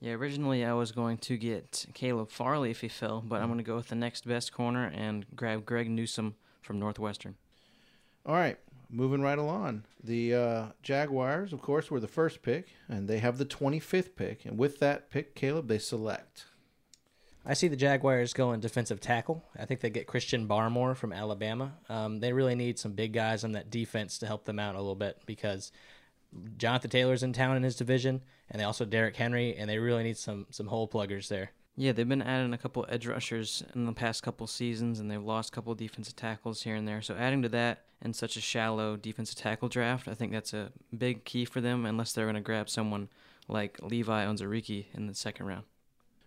Yeah, 0.00 0.12
originally 0.12 0.64
I 0.64 0.72
was 0.72 0.92
going 0.92 1.18
to 1.18 1.36
get 1.36 1.86
Caleb 1.94 2.30
Farley 2.30 2.70
if 2.70 2.80
he 2.80 2.88
fell, 2.88 3.22
but 3.24 3.40
I'm 3.40 3.46
going 3.46 3.58
to 3.58 3.64
go 3.64 3.76
with 3.76 3.88
the 3.88 3.94
next 3.94 4.26
best 4.26 4.52
corner 4.52 4.90
and 4.92 5.24
grab 5.36 5.64
Greg 5.64 5.88
Newsome 5.88 6.34
from 6.60 6.80
Northwestern. 6.80 7.36
All 8.26 8.34
right, 8.34 8.58
moving 8.90 9.22
right 9.22 9.38
along. 9.38 9.84
The 10.02 10.34
uh, 10.34 10.66
Jaguars, 10.82 11.52
of 11.52 11.62
course, 11.62 11.88
were 11.90 12.00
the 12.00 12.08
first 12.08 12.42
pick, 12.42 12.68
and 12.88 13.06
they 13.06 13.18
have 13.18 13.38
the 13.38 13.44
25th 13.44 14.16
pick. 14.16 14.44
And 14.44 14.58
with 14.58 14.80
that 14.80 15.08
pick, 15.10 15.36
Caleb, 15.36 15.68
they 15.68 15.78
select. 15.78 16.46
I 17.44 17.54
see 17.54 17.68
the 17.68 17.76
Jaguars 17.76 18.32
going 18.32 18.60
defensive 18.60 19.00
tackle. 19.00 19.44
I 19.58 19.64
think 19.64 19.80
they 19.80 19.90
get 19.90 20.06
Christian 20.06 20.46
Barmore 20.46 20.96
from 20.96 21.12
Alabama. 21.12 21.72
Um, 21.88 22.20
they 22.20 22.32
really 22.32 22.54
need 22.54 22.78
some 22.78 22.92
big 22.92 23.12
guys 23.12 23.42
on 23.42 23.52
that 23.52 23.70
defense 23.70 24.18
to 24.18 24.26
help 24.26 24.44
them 24.44 24.60
out 24.60 24.76
a 24.76 24.78
little 24.78 24.94
bit 24.94 25.18
because 25.26 25.72
Jonathan 26.56 26.90
Taylor's 26.90 27.22
in 27.22 27.32
town 27.32 27.56
in 27.56 27.62
his 27.62 27.76
division, 27.76 28.22
and 28.50 28.60
they 28.60 28.64
also 28.64 28.84
Derrick 28.84 29.16
Henry, 29.16 29.56
and 29.56 29.68
they 29.68 29.78
really 29.78 30.04
need 30.04 30.16
some 30.16 30.46
some 30.50 30.68
hole 30.68 30.88
pluggers 30.88 31.28
there. 31.28 31.50
Yeah, 31.74 31.92
they've 31.92 32.08
been 32.08 32.22
adding 32.22 32.52
a 32.52 32.58
couple 32.58 32.84
edge 32.88 33.06
rushers 33.06 33.62
in 33.74 33.86
the 33.86 33.92
past 33.92 34.22
couple 34.22 34.46
seasons, 34.46 35.00
and 35.00 35.10
they've 35.10 35.22
lost 35.22 35.50
a 35.50 35.52
couple 35.52 35.74
defensive 35.74 36.14
tackles 36.14 36.62
here 36.62 36.76
and 36.76 36.86
there. 36.86 37.00
So 37.00 37.14
adding 37.14 37.42
to 37.42 37.48
that 37.50 37.84
in 38.02 38.12
such 38.12 38.36
a 38.36 38.40
shallow 38.42 38.96
defensive 38.96 39.36
tackle 39.36 39.68
draft, 39.68 40.06
I 40.06 40.14
think 40.14 40.32
that's 40.32 40.52
a 40.52 40.70
big 40.96 41.24
key 41.24 41.44
for 41.44 41.60
them, 41.60 41.86
unless 41.86 42.12
they're 42.12 42.26
going 42.26 42.34
to 42.34 42.40
grab 42.40 42.68
someone 42.68 43.08
like 43.48 43.78
Levi 43.82 44.24
Onwuzurike 44.24 44.86
in 44.92 45.06
the 45.06 45.14
second 45.14 45.46
round. 45.46 45.64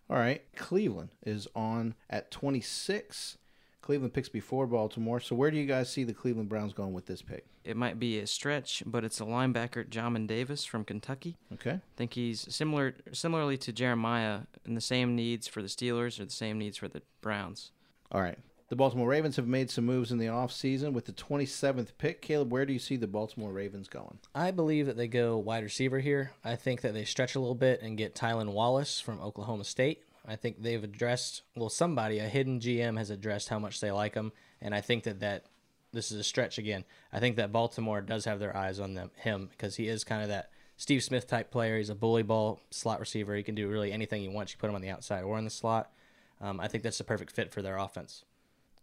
All 0.09 0.17
right, 0.17 0.43
Cleveland 0.55 1.09
is 1.25 1.47
on 1.55 1.95
at 2.09 2.29
26. 2.31 3.37
Cleveland 3.81 4.13
picks 4.13 4.29
before 4.29 4.65
Baltimore. 4.65 5.19
So 5.19 5.35
where 5.35 5.51
do 5.51 5.57
you 5.57 5.65
guys 5.65 5.91
see 5.91 6.03
the 6.03 6.13
Cleveland 6.13 6.49
Browns 6.49 6.73
going 6.73 6.93
with 6.93 7.05
this 7.05 7.21
pick? 7.21 7.45
It 7.63 7.77
might 7.77 7.99
be 7.99 8.19
a 8.19 8.27
stretch, 8.27 8.83
but 8.85 9.03
it's 9.03 9.19
a 9.19 9.25
linebacker, 9.25 9.87
Jamin 9.87 10.27
Davis 10.27 10.65
from 10.65 10.85
Kentucky. 10.85 11.37
Okay. 11.53 11.71
I 11.71 11.81
think 11.95 12.13
he's 12.13 12.51
similar, 12.53 12.95
similarly 13.11 13.57
to 13.57 13.71
Jeremiah, 13.71 14.41
in 14.65 14.75
the 14.75 14.81
same 14.81 15.15
needs 15.15 15.47
for 15.47 15.61
the 15.61 15.67
Steelers 15.67 16.19
or 16.19 16.25
the 16.25 16.31
same 16.31 16.57
needs 16.57 16.77
for 16.77 16.87
the 16.87 17.01
Browns. 17.21 17.71
All 18.11 18.21
right. 18.21 18.37
The 18.75 18.79
Baltimore 18.79 19.07
Ravens 19.07 19.37
have 19.37 19.47
made 19.47 19.71
some 19.71 19.85
moves 19.85 20.11
in 20.11 20.17
the 20.17 20.25
offseason 20.25 20.91
with 20.91 21.05
the 21.05 21.13
27th 21.13 21.91
pick. 21.97 22.21
Caleb, 22.21 22.51
where 22.51 22.65
do 22.65 22.73
you 22.73 22.79
see 22.79 22.97
the 22.97 23.07
Baltimore 23.07 23.53
Ravens 23.53 23.87
going? 23.87 24.19
I 24.35 24.51
believe 24.51 24.85
that 24.87 24.97
they 24.97 25.07
go 25.07 25.37
wide 25.37 25.63
receiver 25.63 25.99
here. 25.99 26.33
I 26.43 26.57
think 26.57 26.81
that 26.81 26.93
they 26.93 27.05
stretch 27.05 27.35
a 27.35 27.39
little 27.39 27.55
bit 27.55 27.81
and 27.81 27.97
get 27.97 28.15
Tylan 28.15 28.51
Wallace 28.51 28.99
from 28.99 29.21
Oklahoma 29.21 29.63
State. 29.63 30.03
I 30.27 30.35
think 30.35 30.61
they've 30.61 30.83
addressed, 30.83 31.43
well, 31.55 31.69
somebody, 31.69 32.19
a 32.19 32.27
hidden 32.27 32.59
GM 32.59 32.97
has 32.97 33.09
addressed 33.09 33.47
how 33.47 33.59
much 33.59 33.79
they 33.79 33.91
like 33.91 34.13
him, 34.13 34.33
and 34.59 34.75
I 34.75 34.81
think 34.81 35.05
that 35.05 35.21
that 35.21 35.45
this 35.93 36.11
is 36.11 36.19
a 36.19 36.23
stretch 36.25 36.57
again. 36.57 36.83
I 37.13 37.21
think 37.21 37.37
that 37.37 37.53
Baltimore 37.53 38.01
does 38.01 38.25
have 38.25 38.39
their 38.41 38.57
eyes 38.57 38.81
on 38.81 38.93
them 38.93 39.09
him 39.15 39.47
because 39.51 39.77
he 39.77 39.87
is 39.87 40.03
kind 40.03 40.21
of 40.21 40.27
that 40.27 40.49
Steve 40.75 41.01
Smith 41.01 41.27
type 41.27 41.49
player. 41.49 41.77
He's 41.77 41.89
a 41.89 41.95
bully 41.95 42.23
ball 42.23 42.59
slot 42.71 42.99
receiver. 42.99 43.35
He 43.35 43.43
can 43.43 43.55
do 43.55 43.69
really 43.69 43.93
anything 43.93 44.21
he 44.21 44.27
wants. 44.27 44.51
You 44.51 44.57
put 44.59 44.69
him 44.69 44.75
on 44.75 44.81
the 44.81 44.89
outside 44.89 45.23
or 45.23 45.37
in 45.37 45.45
the 45.45 45.49
slot. 45.49 45.93
Um, 46.41 46.59
I 46.59 46.67
think 46.67 46.83
that's 46.83 46.97
the 46.97 47.05
perfect 47.05 47.31
fit 47.31 47.53
for 47.53 47.61
their 47.61 47.77
offense. 47.77 48.25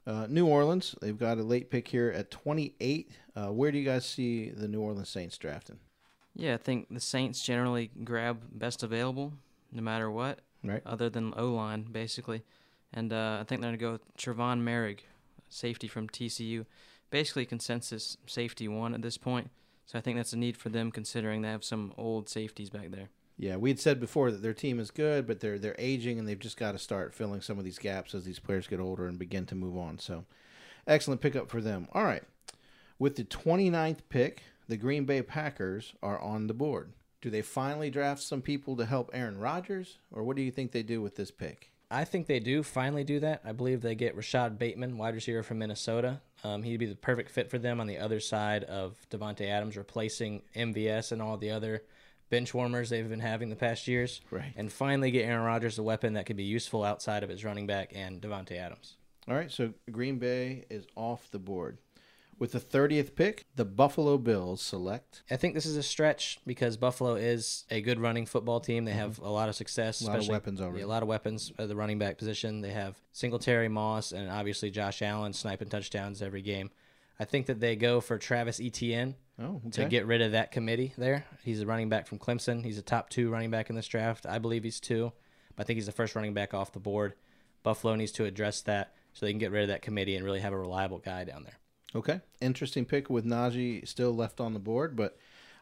Uh, 0.07 0.27
New 0.29 0.47
Orleans, 0.47 0.95
they've 1.01 1.19
got 1.19 1.39
a 1.39 1.43
late 1.43 1.71
pick 1.71 1.89
here 1.89 2.09
at 2.15 2.31
28. 2.31 3.11
Uh, 3.37 3.47
where 3.49 3.71
do 3.71 3.79
you 3.79 3.85
guys 3.85 4.05
see 4.05 4.51
the 4.51 4.67
New 4.69 4.81
Orleans 4.81 5.09
Saints 5.09 5.39
drafting? 5.39 5.79
Yeah, 6.35 6.55
I 6.55 6.57
think 6.57 6.89
the 6.91 7.01
Saints 7.01 7.43
generally 7.43 7.91
grab 8.03 8.41
best 8.53 8.83
available, 8.83 9.33
no 9.71 9.83
matter 9.83 10.11
what, 10.11 10.41
Right. 10.65 10.83
other 10.85 11.09
than 11.09 11.35
O 11.37 11.53
line, 11.53 11.83
basically. 11.85 12.43
And 12.93 13.13
uh, 13.13 13.39
I 13.41 13.45
think 13.45 13.61
they're 13.61 13.71
going 13.71 13.79
to 13.79 13.85
go 13.85 13.93
with 13.93 14.17
Trevon 14.17 14.63
Moehrig, 14.63 15.01
safety 15.49 15.89
from 15.89 16.09
TCU. 16.09 16.67
Basically, 17.11 17.45
consensus 17.47 18.17
safety 18.27 18.67
one 18.69 18.95
at 18.95 19.03
this 19.03 19.19
point. 19.19 19.51
So 19.87 19.99
I 19.99 20.03
think 20.03 20.17
that's 20.17 20.33
a 20.33 20.39
need 20.39 20.57
for 20.57 20.69
them, 20.71 20.91
considering 20.91 21.43
they 21.43 21.49
have 21.51 21.65
some 21.65 21.93
old 21.99 22.29
safeties 22.29 22.71
back 22.71 22.91
there. 22.91 23.09
Yeah, 23.43 23.57
we 23.57 23.71
had 23.71 23.81
said 23.81 23.99
before 23.99 24.31
that 24.31 24.41
their 24.41 24.55
team 24.55 24.79
is 24.79 24.93
good, 24.93 25.27
but 25.27 25.41
they're 25.41 25.59
they're 25.59 25.75
aging 25.77 26.21
and 26.21 26.29
they've 26.29 26.39
just 26.39 26.57
got 26.57 26.73
to 26.73 26.79
start 26.79 27.13
filling 27.13 27.41
some 27.41 27.59
of 27.59 27.65
these 27.65 27.77
gaps 27.77 28.15
as 28.15 28.25
these 28.25 28.39
players 28.39 28.69
get 28.69 28.79
older 28.79 29.09
and 29.09 29.19
begin 29.19 29.47
to 29.47 29.57
move 29.57 29.77
on. 29.77 29.99
So, 29.99 30.27
excellent 30.87 31.21
pickup 31.21 31.51
for 31.51 31.61
them. 31.61 31.89
All 31.93 32.05
right. 32.05 32.23
With 33.01 33.17
the 33.17 33.25
29th 33.25 34.03
pick, 34.09 34.45
the 34.69 34.77
Green 34.77 35.07
Bay 35.07 35.23
Packers 35.23 35.93
are 36.05 36.21
on 36.21 36.47
the 36.47 36.55
board. 36.55 36.93
Do 37.21 37.31
they 37.31 37.43
finally 37.43 37.91
draft 37.91 38.23
some 38.23 38.43
people 38.43 38.77
to 38.77 38.87
help 38.87 39.11
Aaron 39.13 39.41
Rodgers, 39.41 39.99
or 40.13 40.23
what 40.23 40.37
do 40.37 40.43
you 40.43 40.53
think 40.53 40.71
they 40.71 40.85
do 40.85 41.03
with 41.03 41.17
this 41.17 41.33
pick? 41.33 41.73
I 41.91 42.05
think 42.05 42.29
they 42.29 42.39
do 42.39 42.63
finally 42.63 43.03
do 43.03 43.19
that. 43.19 43.43
I 43.45 43.51
believe 43.51 43.81
they 43.81 43.97
get 43.97 44.15
Rashod 44.15 44.57
Bateman, 44.57 44.99
wide 44.99 45.17
receiver 45.17 45.43
from 45.43 45.59
Minnesota. 45.59 46.21
Um, 46.45 46.63
he'd 46.63 46.77
be 46.77 46.87
the 46.87 46.95
perfect 46.95 47.29
fit 47.29 47.51
for 47.51 47.59
them 47.59 47.81
on 47.81 47.89
the 47.89 47.99
other 47.99 48.21
side 48.21 48.63
of 48.63 48.95
Davante 49.11 49.49
Adams, 49.49 49.77
replacing 49.77 50.43
MVS 50.55 51.11
and 51.11 51.21
all 51.21 51.37
the 51.37 51.51
other 51.51 51.83
bench 52.33 52.55
warmers 52.55 52.89
they've 52.89 53.11
been 53.11 53.21
having 53.21 53.51
the 53.51 53.57
past 53.57 53.87
years. 53.87 54.23
Right. 54.31 54.55
And 54.57 54.73
finally 54.73 55.11
get 55.11 55.27
Aaron 55.27 55.45
Rodgers 55.45 55.79
a 55.79 55.83
weapon 55.83 56.15
that 56.15 56.25
could 56.25 56.37
be 56.37 56.45
useful 56.45 56.83
outside 56.83 57.23
of 57.23 57.29
his 57.29 57.45
running 57.45 57.67
back 57.67 57.93
and 57.95 58.23
Davante 58.23 58.57
Adams. 58.57 58.97
All 59.29 59.35
right, 59.35 59.53
so 59.53 59.75
Green 59.91 60.19
Bay 60.19 60.65
is 60.71 60.87
off 60.97 61.31
the 61.31 61.39
board. 61.39 61.77
With 62.39 62.53
the 62.53 62.59
30th 62.59 63.15
pick, 63.15 63.45
the 63.55 63.67
Buffalo 63.67 64.17
Bills 64.17 64.63
select 64.63 65.23
I 65.31 65.37
think 65.37 65.55
this 65.55 65.67
is 65.67 65.77
a 65.77 65.83
stretch 65.83 66.41
because 66.47 66.79
Buffalo 66.79 67.15
is 67.17 67.67
a 67.71 67.83
good 67.83 68.01
running 68.01 68.25
football 68.25 68.61
team. 68.61 68.87
They 68.87 68.93
have 68.93 69.19
a 69.19 69.29
lot 69.29 69.51
of 69.51 69.55
success, 69.55 70.01
Mm-hmm. 70.01 70.11
A 70.11 70.15
lot 70.15 70.23
of 70.25 70.29
weapons 70.29 70.61
already. 70.63 70.79
Yeah, 70.81 70.87
a 70.87 70.89
lot 70.89 71.03
of 71.03 71.09
weapons 71.09 71.53
at 71.59 71.69
the 71.69 71.77
running 71.77 71.99
back 71.99 72.17
position. 72.17 72.63
They 72.63 72.73
have 72.73 72.97
Singletary, 73.13 73.69
Moss, 73.69 74.11
and 74.11 74.31
obviously 74.31 74.71
Josh 74.71 75.03
Allen 75.03 75.35
sniping 75.35 75.69
touchdowns 75.69 76.23
every 76.23 76.43
game. 76.43 76.71
I 77.21 77.27
think 77.27 77.47
that 77.47 77.61
they 77.61 77.77
go 77.77 78.01
for 78.01 78.17
Travis 78.17 78.59
Etienne 78.59 79.17
Oh, 79.43 79.61
to 79.73 79.87
get 79.87 80.07
rid 80.07 80.23
of 80.23 80.33
that 80.33 80.53
committee 80.53 80.93
there. 80.97 81.25
He's 81.43 81.61
a 81.61 81.67
running 81.67 81.89
back 81.89 82.07
from 82.07 82.19
Clemson. 82.19 82.65
He's 82.65 82.79
a 82.79 82.83
top 82.83 83.11
two 83.11 83.31
running 83.31 83.51
back 83.51 83.71
in 83.71 83.77
this 83.77 83.89
draft. 83.89 84.25
I 84.27 84.39
believe 84.39 84.63
he's 84.63 84.81
two. 84.81 85.13
But 85.57 85.65
I 85.65 85.67
think 85.67 85.77
he's 85.77 85.87
the 85.87 85.93
first 85.93 86.15
running 86.15 86.35
back 86.35 86.55
off 86.55 86.73
the 86.73 86.79
board. 86.79 87.15
Buffalo 87.63 87.95
needs 87.95 88.13
to 88.13 88.25
address 88.25 88.61
that 88.63 88.95
so 89.13 89.27
they 89.27 89.33
can 89.33 89.39
get 89.39 89.51
rid 89.51 89.63
of 89.63 89.69
that 89.69 89.83
committee 89.83 90.17
and 90.17 90.25
really 90.25 90.41
have 90.41 90.53
a 90.53 90.59
reliable 90.59 90.99
guy 90.99 91.25
down 91.25 91.45
there. 91.45 91.59
Okay. 91.95 92.21
Interesting 92.41 92.85
pick 92.85 93.11
with 93.11 93.25
Najee 93.25 93.87
still 93.87 94.15
left 94.15 94.41
on 94.41 94.55
the 94.55 94.59
board, 94.59 94.97
but 94.97 95.17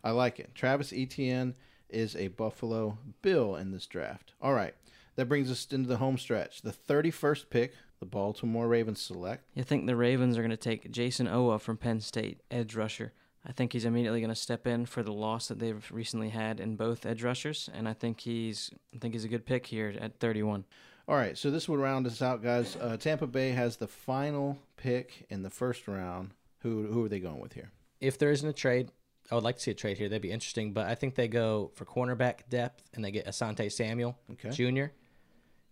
I 0.05 0.11
like 0.13 0.39
it. 0.39 0.55
Travis 0.55 0.93
Etienne 0.93 1.55
is 1.89 2.15
a 2.17 2.29
Buffalo 2.29 2.99
Bill 3.23 3.57
in 3.57 3.73
this 3.73 3.87
draft. 3.87 4.35
All 4.41 4.55
right. 4.55 4.75
That 5.17 5.27
brings 5.27 5.51
us 5.51 5.67
into 5.71 5.89
the 5.89 5.97
home 5.97 6.19
stretch. 6.19 6.63
The 6.63 6.73
31st 6.73 7.51
pick, 7.51 7.75
the 7.99 8.07
Baltimore 8.07 8.69
Ravens 8.69 9.03
select. 9.03 9.45
You 9.55 9.65
think 9.65 9.87
the 9.87 9.97
Ravens 9.97 10.39
are 10.39 10.43
going 10.43 10.51
to 10.51 10.57
take 10.57 10.91
Jayson 10.91 11.27
Oweh 11.27 11.61
from 11.61 11.77
Penn 11.77 12.01
State, 12.01 12.41
edge 12.51 12.75
rusher. 12.75 13.13
I 13.47 13.53
think 13.53 13.73
he's 13.73 13.85
immediately 13.87 14.21
going 14.21 14.29
to 14.31 14.35
step 14.37 14.67
in 14.67 14.85
for 14.87 15.03
the 15.03 15.13
loss 15.13 15.49
that 15.49 15.59
they've 15.59 15.87
recently 15.91 16.29
had 16.29 16.61
in 16.61 16.77
both 16.77 17.07
edge 17.07 17.23
rushers, 17.23 17.71
and 17.73 17.89
I 17.89 17.95
think 17.95 18.21
he's 18.21 18.71
I 18.95 18.99
think 18.99 19.15
he's 19.15 19.25
a 19.25 19.29
good 19.29 19.47
pick 19.47 19.67
here 19.67 19.95
at 20.01 20.21
31. 20.21 20.65
All 21.09 21.17
right. 21.17 21.37
So 21.37 21.51
this 21.51 21.69
would 21.69 21.81
round 21.81 22.07
us 22.07 22.23
out, 22.23 22.43
guys. 22.43 22.77
Uh, 22.81 22.97
Tampa 22.97 23.27
Bay 23.27 23.51
has 23.51 23.77
the 23.79 23.89
final 23.89 24.59
pick 24.77 25.27
in 25.31 25.43
the 25.43 25.51
first 25.51 25.89
round. 25.89 26.31
Who, 26.61 26.87
who 26.87 27.05
are 27.05 27.09
they 27.09 27.21
going 27.21 27.41
with 27.41 27.55
here? 27.55 27.73
if 28.01 28.17
there 28.19 28.31
isn't 28.31 28.49
a 28.49 28.53
trade, 28.53 28.91
I 29.31 29.35
would 29.35 29.45
like 29.45 29.57
to 29.57 29.63
see 29.63 29.71
a 29.71 29.75
trade 29.75 29.99
here. 29.99 30.09
That'd 30.09 30.23
be 30.23 30.31
interesting. 30.31 30.73
But 30.73 30.87
I 30.87 30.95
think 30.95 31.15
they 31.15 31.27
go 31.29 31.71
for 31.75 31.85
cornerback 31.85 32.49
depth 32.49 32.89
and 32.95 33.05
they 33.05 33.11
get 33.11 33.27
Asante 33.27 33.71
Samuel 33.73 34.17
Okay. 34.33 34.51
Jr. 34.51 34.93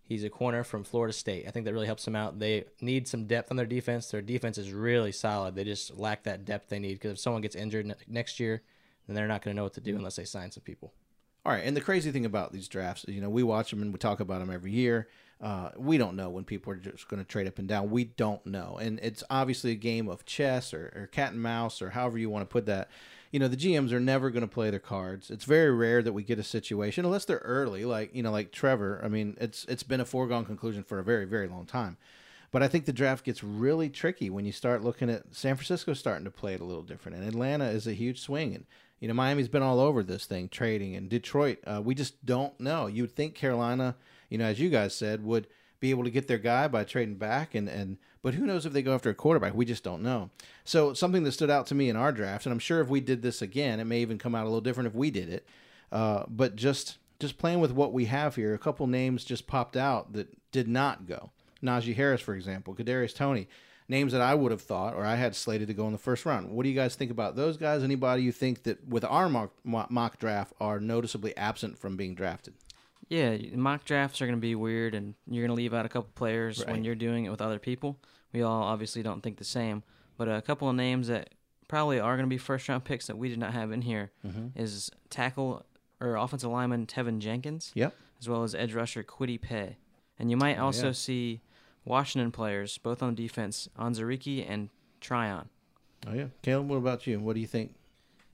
He's 0.09 0.23
a 0.23 0.29
corner 0.31 0.63
from 0.63 0.83
Florida 0.83 1.13
State. 1.13 1.45
I 1.47 1.51
think 1.51 1.65
that 1.65 1.73
really 1.73 1.85
helps 1.85 2.03
them 2.03 2.15
out. 2.15 2.39
They 2.39 2.65
need 2.81 3.07
some 3.07 3.25
depth 3.25 3.51
on 3.51 3.57
their 3.57 3.67
defense. 3.67 4.09
Their 4.09 4.23
defense 4.23 4.57
is 4.57 4.73
really 4.73 5.11
solid. 5.11 5.53
They 5.53 5.63
just 5.63 5.99
lack 5.99 6.23
that 6.23 6.45
depth 6.45 6.69
they 6.69 6.79
need 6.79 6.93
because 6.93 7.11
if 7.11 7.19
someone 7.19 7.43
gets 7.43 7.55
injured 7.55 7.85
ne- 7.85 7.93
next 8.07 8.39
year, 8.39 8.63
then 9.05 9.15
they're 9.15 9.27
not 9.27 9.43
going 9.43 9.53
to 9.53 9.55
know 9.55 9.65
what 9.65 9.75
to 9.75 9.81
do 9.81 9.95
unless 9.95 10.15
they 10.15 10.25
sign 10.25 10.49
some 10.49 10.63
people. 10.63 10.93
All 11.45 11.51
right, 11.51 11.63
and 11.63 11.77
the 11.77 11.81
crazy 11.81 12.09
thing 12.09 12.25
about 12.25 12.51
these 12.51 12.67
drafts, 12.67 13.05
is, 13.05 13.13
you 13.13 13.21
know, 13.21 13.29
we 13.29 13.43
watch 13.43 13.69
them 13.69 13.83
and 13.83 13.93
we 13.93 13.99
talk 13.99 14.19
about 14.19 14.39
them 14.39 14.49
every 14.49 14.71
year. 14.71 15.09
Uh, 15.39 15.69
we 15.77 15.99
don't 15.99 16.15
know 16.15 16.31
when 16.31 16.43
people 16.43 16.73
are 16.73 16.77
just 16.77 17.07
going 17.07 17.23
to 17.23 17.27
trade 17.27 17.45
up 17.45 17.59
and 17.59 17.67
down. 17.67 17.91
We 17.91 18.05
don't 18.05 18.43
know, 18.47 18.79
and 18.81 18.99
it's 19.03 19.23
obviously 19.29 19.73
a 19.73 19.75
game 19.75 20.09
of 20.09 20.25
chess 20.25 20.73
or, 20.73 20.91
or 20.95 21.07
cat 21.11 21.33
and 21.33 21.41
mouse 21.41 21.83
or 21.83 21.91
however 21.91 22.17
you 22.17 22.31
want 22.31 22.49
to 22.49 22.51
put 22.51 22.65
that. 22.65 22.89
You 23.31 23.39
know, 23.39 23.47
the 23.47 23.57
GMs 23.57 23.91
are 23.91 23.99
never 23.99 24.31
going 24.31 24.41
to 24.41 24.47
play 24.47 24.69
their 24.71 24.79
cards. 24.79 25.29
It's 25.29 25.45
very 25.45 25.71
rare 25.71 26.01
that 26.01 26.13
we 26.13 26.23
get 26.23 26.39
a 26.39 26.43
situation 26.43 27.05
unless 27.05 27.25
they're 27.25 27.37
early, 27.37 27.85
like 27.85 28.15
you 28.15 28.23
know, 28.23 28.31
like 28.31 28.51
Trevor. 28.51 29.01
I 29.03 29.07
mean, 29.07 29.37
it's 29.39 29.65
it's 29.65 29.83
been 29.83 30.01
a 30.01 30.05
foregone 30.05 30.45
conclusion 30.45 30.83
for 30.83 30.99
a 30.99 31.03
very 31.03 31.25
very 31.25 31.47
long 31.47 31.65
time. 31.65 31.97
But 32.51 32.63
I 32.63 32.67
think 32.67 32.85
the 32.85 32.93
draft 32.93 33.25
gets 33.25 33.43
really 33.43 33.89
tricky 33.89 34.29
when 34.29 34.45
you 34.45 34.51
start 34.51 34.83
looking 34.83 35.09
at 35.09 35.35
San 35.35 35.55
Francisco 35.55 35.93
starting 35.93 36.25
to 36.25 36.31
play 36.31 36.55
it 36.55 36.61
a 36.61 36.65
little 36.65 36.81
different, 36.81 37.17
and 37.17 37.27
Atlanta 37.27 37.65
is 37.65 37.85
a 37.85 37.93
huge 37.93 38.19
swing, 38.19 38.55
and 38.55 38.65
you 38.99 39.07
know 39.07 39.13
Miami's 39.13 39.47
been 39.47 39.61
all 39.61 39.79
over 39.79 40.01
this 40.01 40.25
thing 40.25 40.49
trading, 40.49 40.95
and 40.95 41.09
Detroit, 41.09 41.59
uh, 41.67 41.81
we 41.83 41.93
just 41.93 42.25
don't 42.25 42.59
know. 42.59 42.87
You 42.87 43.03
would 43.03 43.15
think 43.15 43.35
Carolina, 43.35 43.95
you 44.29 44.39
know, 44.39 44.45
as 44.45 44.59
you 44.59 44.69
guys 44.69 44.95
said, 44.95 45.23
would 45.23 45.47
be 45.79 45.91
able 45.91 46.03
to 46.03 46.11
get 46.11 46.27
their 46.27 46.37
guy 46.37 46.67
by 46.67 46.83
trading 46.83 47.15
back, 47.15 47.55
and 47.55 47.67
and 47.69 47.97
but 48.21 48.33
who 48.33 48.45
knows 48.45 48.65
if 48.65 48.73
they 48.73 48.81
go 48.81 48.93
after 48.93 49.09
a 49.09 49.15
quarterback? 49.15 49.53
We 49.53 49.65
just 49.65 49.83
don't 49.83 50.03
know. 50.03 50.29
So 50.65 50.93
something 50.93 51.23
that 51.23 51.31
stood 51.31 51.49
out 51.49 51.67
to 51.67 51.75
me 51.75 51.89
in 51.89 51.95
our 51.95 52.11
draft, 52.11 52.45
and 52.45 52.53
I'm 52.53 52.59
sure 52.59 52.81
if 52.81 52.89
we 52.89 52.99
did 52.99 53.21
this 53.21 53.41
again, 53.41 53.79
it 53.79 53.85
may 53.85 54.01
even 54.01 54.17
come 54.17 54.35
out 54.35 54.43
a 54.43 54.49
little 54.49 54.61
different 54.61 54.87
if 54.87 54.95
we 54.95 55.11
did 55.11 55.29
it. 55.29 55.47
Uh, 55.91 56.23
but 56.27 56.55
just 56.55 56.97
just 57.19 57.37
playing 57.37 57.59
with 57.59 57.71
what 57.71 57.93
we 57.93 58.05
have 58.05 58.35
here, 58.35 58.53
a 58.53 58.59
couple 58.59 58.87
names 58.87 59.23
just 59.23 59.47
popped 59.47 59.75
out 59.75 60.13
that 60.13 60.27
did 60.51 60.67
not 60.67 61.07
go. 61.07 61.31
Najee 61.61 61.95
Harris, 61.95 62.21
for 62.21 62.33
example, 62.33 62.73
Kadarius 62.73 63.13
Toney, 63.13 63.47
names 63.89 64.13
that 64.13 64.21
I 64.21 64.35
would 64.35 64.51
have 64.51 64.61
thought 64.61 64.93
or 64.93 65.05
I 65.05 65.15
had 65.15 65.35
slated 65.35 65.67
to 65.67 65.73
go 65.73 65.85
in 65.85 65.91
the 65.91 65.97
first 65.97 66.25
round. 66.25 66.51
What 66.51 66.63
do 66.63 66.69
you 66.69 66.75
guys 66.75 66.95
think 66.95 67.11
about 67.11 67.35
those 67.35 67.57
guys? 67.57 67.83
Anybody 67.83 68.23
you 68.23 68.31
think 68.31 68.63
that 68.63 68.87
with 68.87 69.03
our 69.03 69.27
mock, 69.27 69.51
mock 69.65 70.19
draft 70.19 70.53
are 70.61 70.79
noticeably 70.79 71.35
absent 71.35 71.77
from 71.77 71.97
being 71.97 72.15
drafted? 72.15 72.53
Yeah, 73.09 73.37
mock 73.55 73.85
drafts 73.85 74.21
are 74.21 74.25
going 74.27 74.37
to 74.37 74.41
be 74.41 74.55
weird, 74.55 74.93
and 74.93 75.15
you're 75.27 75.45
going 75.45 75.55
to 75.55 75.61
leave 75.61 75.73
out 75.73 75.85
a 75.85 75.89
couple 75.89 76.11
players 76.13 76.59
Right. 76.59 76.73
when 76.73 76.83
you're 76.83 76.95
doing 76.95 77.25
it 77.25 77.29
with 77.29 77.41
other 77.41 77.59
people. 77.59 77.99
We 78.31 78.43
all 78.43 78.63
obviously 78.63 79.01
don't 79.01 79.21
think 79.21 79.37
the 79.37 79.43
same, 79.43 79.83
but 80.15 80.27
a 80.29 80.41
couple 80.41 80.69
of 80.69 80.75
names 80.75 81.07
that 81.07 81.33
probably 81.67 81.99
are 81.99 82.15
going 82.15 82.27
to 82.27 82.33
be 82.33 82.37
first 82.37 82.69
round 82.69 82.83
picks 82.83 83.07
that 83.07 83.17
we 83.17 83.29
did 83.29 83.39
not 83.39 83.53
have 83.53 83.71
in 83.71 83.81
here 83.81 84.11
mm-hmm. 84.25 84.47
is 84.55 84.91
tackle 85.09 85.65
or 85.99 86.15
offensive 86.15 86.51
lineman 86.51 86.85
Teven 86.85 87.19
Jenkins, 87.19 87.71
Yep. 87.73 87.95
as 88.19 88.29
well 88.29 88.43
as 88.43 88.53
edge 88.53 88.73
rusher 88.73 89.03
Kwity 89.03 89.41
Paye. 89.41 89.77
And 90.19 90.29
you 90.29 90.37
might 90.37 90.57
oh, 90.59 90.65
also 90.65 90.87
yeah. 90.87 90.93
see 90.93 91.41
Washington 91.85 92.31
players, 92.31 92.77
both 92.77 93.01
on 93.01 93.15
defense, 93.15 93.69
Onwuzurike 93.77 94.45
and 94.47 94.69
Tryon. 95.01 95.49
Oh 96.07 96.13
yeah, 96.13 96.27
Caleb. 96.41 96.69
What 96.69 96.77
about 96.77 97.07
you? 97.07 97.19
What 97.19 97.33
do 97.33 97.41
you 97.41 97.47
think? 97.47 97.73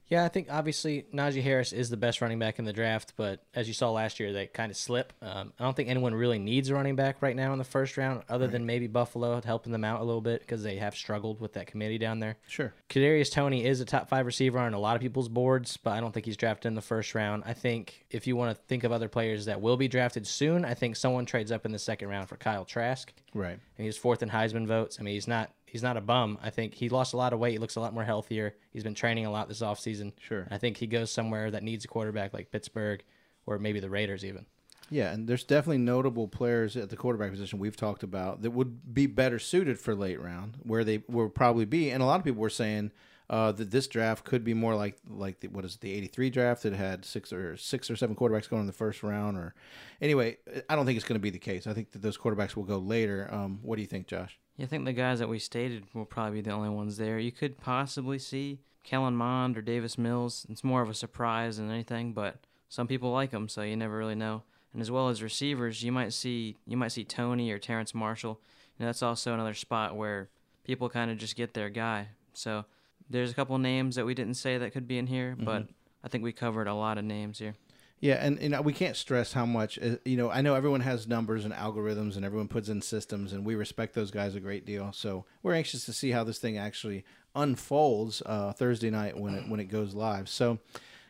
Yeah, 0.08 0.24
I 0.24 0.28
think 0.28 0.48
obviously 0.50 1.06
Najee 1.12 1.42
Harris 1.42 1.72
is 1.72 1.90
the 1.90 1.96
best 1.96 2.20
running 2.20 2.38
back 2.38 2.58
in 2.58 2.64
the 2.64 2.72
draft, 2.72 3.14
but 3.16 3.40
as 3.54 3.66
you 3.66 3.74
saw 3.74 3.90
last 3.90 4.20
year, 4.20 4.32
they 4.32 4.46
kind 4.46 4.70
of 4.70 4.76
slip. 4.76 5.12
Um, 5.20 5.52
I 5.58 5.64
don't 5.64 5.74
think 5.74 5.88
anyone 5.88 6.14
really 6.14 6.38
needs 6.38 6.70
a 6.70 6.74
running 6.74 6.94
back 6.94 7.22
right 7.22 7.34
now 7.34 7.52
in 7.52 7.58
the 7.58 7.64
first 7.64 7.96
round, 7.96 8.22
other 8.28 8.46
than 8.46 8.66
maybe 8.66 8.86
Buffalo 8.86 9.40
helping 9.44 9.72
them 9.72 9.84
out 9.84 10.00
a 10.00 10.04
little 10.04 10.20
bit 10.20 10.40
because 10.40 10.62
they 10.62 10.76
have 10.76 10.94
struggled 10.94 11.40
with 11.40 11.54
that 11.54 11.66
committee 11.66 11.98
down 11.98 12.20
there. 12.20 12.36
Sure. 12.46 12.72
Kadarius 12.88 13.32
Toney 13.32 13.64
is 13.64 13.80
a 13.80 13.84
top 13.84 14.08
five 14.08 14.26
receiver 14.26 14.58
on 14.58 14.74
a 14.74 14.78
lot 14.78 14.94
of 14.94 15.02
people's 15.02 15.28
boards, 15.28 15.76
but 15.76 15.92
I 15.92 16.00
don't 16.00 16.12
think 16.12 16.26
he's 16.26 16.36
drafted 16.36 16.68
in 16.68 16.74
the 16.74 16.82
first 16.82 17.14
round. 17.14 17.42
I 17.44 17.52
think 17.52 18.06
if 18.10 18.26
you 18.26 18.36
want 18.36 18.56
to 18.56 18.62
think 18.68 18.84
of 18.84 18.92
other 18.92 19.08
players 19.08 19.46
that 19.46 19.60
will 19.60 19.76
be 19.76 19.88
drafted 19.88 20.26
soon, 20.26 20.64
I 20.64 20.74
think 20.74 20.94
someone 20.96 21.26
trades 21.26 21.50
up 21.50 21.66
in 21.66 21.72
the 21.72 21.78
second 21.78 22.08
round 22.08 22.28
for 22.28 22.36
Kyle 22.36 22.64
Trask. 22.64 23.12
Right. 23.34 23.58
And 23.76 23.84
he's 23.84 23.96
fourth 23.96 24.22
in 24.22 24.30
Heisman 24.30 24.66
votes. 24.66 24.98
I 25.00 25.02
mean, 25.02 25.14
he's 25.14 25.28
not 25.28 25.50
he's 25.76 25.82
not 25.82 25.98
a 25.98 26.00
bum. 26.00 26.38
I 26.42 26.48
think 26.48 26.72
he 26.72 26.88
lost 26.88 27.12
a 27.12 27.18
lot 27.18 27.34
of 27.34 27.38
weight. 27.38 27.52
He 27.52 27.58
looks 27.58 27.76
a 27.76 27.80
lot 27.80 27.92
more 27.92 28.02
healthier. 28.02 28.54
He's 28.70 28.82
been 28.82 28.94
training 28.94 29.26
a 29.26 29.30
lot 29.30 29.46
this 29.46 29.60
offseason. 29.60 30.14
Sure. 30.18 30.48
I 30.50 30.56
think 30.56 30.78
he 30.78 30.86
goes 30.86 31.10
somewhere 31.10 31.50
that 31.50 31.62
needs 31.62 31.84
a 31.84 31.88
quarterback 31.88 32.32
like 32.32 32.50
Pittsburgh 32.50 33.04
or 33.44 33.58
maybe 33.58 33.78
the 33.78 33.90
Raiders 33.90 34.24
even. 34.24 34.46
Yeah, 34.88 35.12
and 35.12 35.28
there's 35.28 35.44
definitely 35.44 35.78
notable 35.78 36.28
players 36.28 36.78
at 36.78 36.88
the 36.88 36.96
quarterback 36.96 37.30
position 37.30 37.58
we've 37.58 37.76
talked 37.76 38.02
about 38.02 38.40
that 38.40 38.52
would 38.52 38.94
be 38.94 39.06
better 39.06 39.38
suited 39.38 39.78
for 39.78 39.94
late 39.94 40.18
round, 40.18 40.56
where 40.62 40.82
they 40.82 41.02
will 41.08 41.28
probably 41.28 41.66
be. 41.66 41.90
And 41.90 42.02
a 42.02 42.06
lot 42.06 42.20
of 42.20 42.24
people 42.24 42.40
were 42.40 42.48
saying 42.48 42.92
uh, 43.28 43.52
that 43.52 43.70
this 43.70 43.86
draft 43.86 44.24
could 44.24 44.44
be 44.44 44.54
more 44.54 44.76
like 44.76 44.96
like 45.06 45.40
the, 45.40 45.48
what 45.48 45.66
is 45.66 45.74
it, 45.74 45.82
the 45.82 45.92
'83 45.92 46.30
draft 46.30 46.62
that 46.62 46.72
had 46.72 47.04
six 47.04 47.34
or 47.34 47.58
six 47.58 47.90
or 47.90 47.96
seven 47.96 48.16
quarterbacks 48.16 48.48
going 48.48 48.60
in 48.60 48.66
the 48.66 48.72
first 48.72 49.02
round. 49.02 49.36
Or 49.36 49.54
anyway, 50.00 50.38
I 50.70 50.74
don't 50.74 50.86
think 50.86 50.96
it's 50.96 51.06
going 51.06 51.20
to 51.20 51.22
be 51.22 51.30
the 51.30 51.38
case. 51.38 51.66
I 51.66 51.74
think 51.74 51.90
that 51.90 52.00
those 52.00 52.16
quarterbacks 52.16 52.56
will 52.56 52.64
go 52.64 52.78
later. 52.78 53.28
Um, 53.30 53.58
what 53.62 53.76
do 53.76 53.82
you 53.82 53.88
think, 53.88 54.06
Josh? 54.06 54.38
Yeah, 54.56 54.64
I 54.64 54.68
think 54.68 54.84
the 54.84 54.92
guys 54.92 55.18
that 55.18 55.28
we 55.28 55.38
stated 55.38 55.84
will 55.92 56.04
probably 56.04 56.40
be 56.40 56.48
the 56.48 56.54
only 56.54 56.70
ones 56.70 56.96
there. 56.96 57.18
You 57.18 57.32
could 57.32 57.58
possibly 57.58 58.18
see 58.18 58.60
Kellen 58.84 59.16
Mond 59.16 59.58
or 59.58 59.62
Davis 59.62 59.98
Mills. 59.98 60.46
It's 60.48 60.64
more 60.64 60.82
of 60.82 60.88
a 60.88 60.94
surprise 60.94 61.58
than 61.58 61.70
anything, 61.70 62.12
but 62.12 62.38
some 62.68 62.86
people 62.86 63.12
like 63.12 63.30
them, 63.30 63.48
so 63.48 63.62
you 63.62 63.76
never 63.76 63.96
really 63.96 64.14
know. 64.14 64.42
And 64.72 64.82
as 64.82 64.90
well 64.90 65.08
as 65.08 65.22
receivers, 65.22 65.82
you 65.82 65.92
might 65.92 66.12
see 66.12 66.56
you 66.66 66.76
might 66.76 66.92
see 66.92 67.04
Toney 67.04 67.50
or 67.50 67.58
Terrace 67.58 67.94
Marshall. 67.94 68.40
You 68.78 68.84
know, 68.84 68.88
that's 68.88 69.02
also 69.02 69.32
another 69.32 69.54
spot 69.54 69.96
where 69.96 70.28
people 70.64 70.88
kind 70.88 71.10
of 71.10 71.18
just 71.18 71.36
get 71.36 71.54
their 71.54 71.70
guy. 71.70 72.08
So 72.34 72.64
there's 73.08 73.30
a 73.30 73.34
couple 73.34 73.56
names 73.58 73.96
that 73.96 74.04
we 74.04 74.14
didn't 74.14 74.34
say 74.34 74.58
that 74.58 74.72
could 74.72 74.86
be 74.86 74.98
in 74.98 75.06
here, 75.06 75.34
but 75.38 75.62
mm-hmm. 75.62 75.72
I 76.04 76.08
think 76.08 76.24
we 76.24 76.32
covered 76.32 76.68
a 76.68 76.74
lot 76.74 76.98
of 76.98 77.04
names 77.04 77.38
here. 77.38 77.54
Yeah, 78.00 78.14
and 78.14 78.40
you 78.42 78.50
know 78.50 78.60
we 78.60 78.74
can't 78.74 78.96
stress 78.96 79.32
how 79.32 79.46
much 79.46 79.78
uh, 79.78 79.96
you 80.04 80.18
know. 80.18 80.30
I 80.30 80.42
know 80.42 80.54
everyone 80.54 80.82
has 80.82 81.06
numbers 81.06 81.44
and 81.46 81.54
algorithms, 81.54 82.16
and 82.16 82.24
everyone 82.24 82.48
puts 82.48 82.68
in 82.68 82.82
systems, 82.82 83.32
and 83.32 83.44
we 83.44 83.54
respect 83.54 83.94
those 83.94 84.10
guys 84.10 84.34
a 84.34 84.40
great 84.40 84.66
deal. 84.66 84.92
So 84.92 85.24
we're 85.42 85.54
anxious 85.54 85.86
to 85.86 85.92
see 85.94 86.10
how 86.10 86.22
this 86.22 86.38
thing 86.38 86.58
actually 86.58 87.04
unfolds 87.34 88.22
uh, 88.26 88.52
Thursday 88.52 88.90
night 88.90 89.16
when 89.18 89.34
it 89.34 89.48
when 89.48 89.60
it 89.60 89.66
goes 89.66 89.94
live. 89.94 90.28
So 90.28 90.58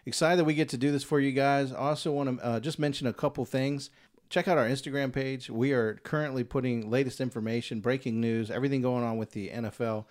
excited 0.06 0.38
that 0.38 0.44
we 0.44 0.54
get 0.54 0.68
to 0.70 0.76
do 0.76 0.92
this 0.92 1.02
for 1.02 1.18
you 1.18 1.32
guys. 1.32 1.72
I 1.72 1.76
also 1.76 2.12
want 2.12 2.38
to 2.38 2.44
uh, 2.44 2.60
just 2.60 2.78
mention 2.78 3.08
a 3.08 3.12
couple 3.12 3.44
things. 3.44 3.90
Check 4.28 4.46
out 4.46 4.58
our 4.58 4.66
Instagram 4.66 5.12
page. 5.12 5.50
We 5.50 5.72
are 5.72 5.94
currently 6.04 6.44
putting 6.44 6.88
latest 6.88 7.20
information, 7.20 7.80
breaking 7.80 8.20
news, 8.20 8.50
everything 8.50 8.82
going 8.82 9.04
on 9.04 9.18
with 9.18 9.32
the 9.32 9.50
NFL 9.50 10.04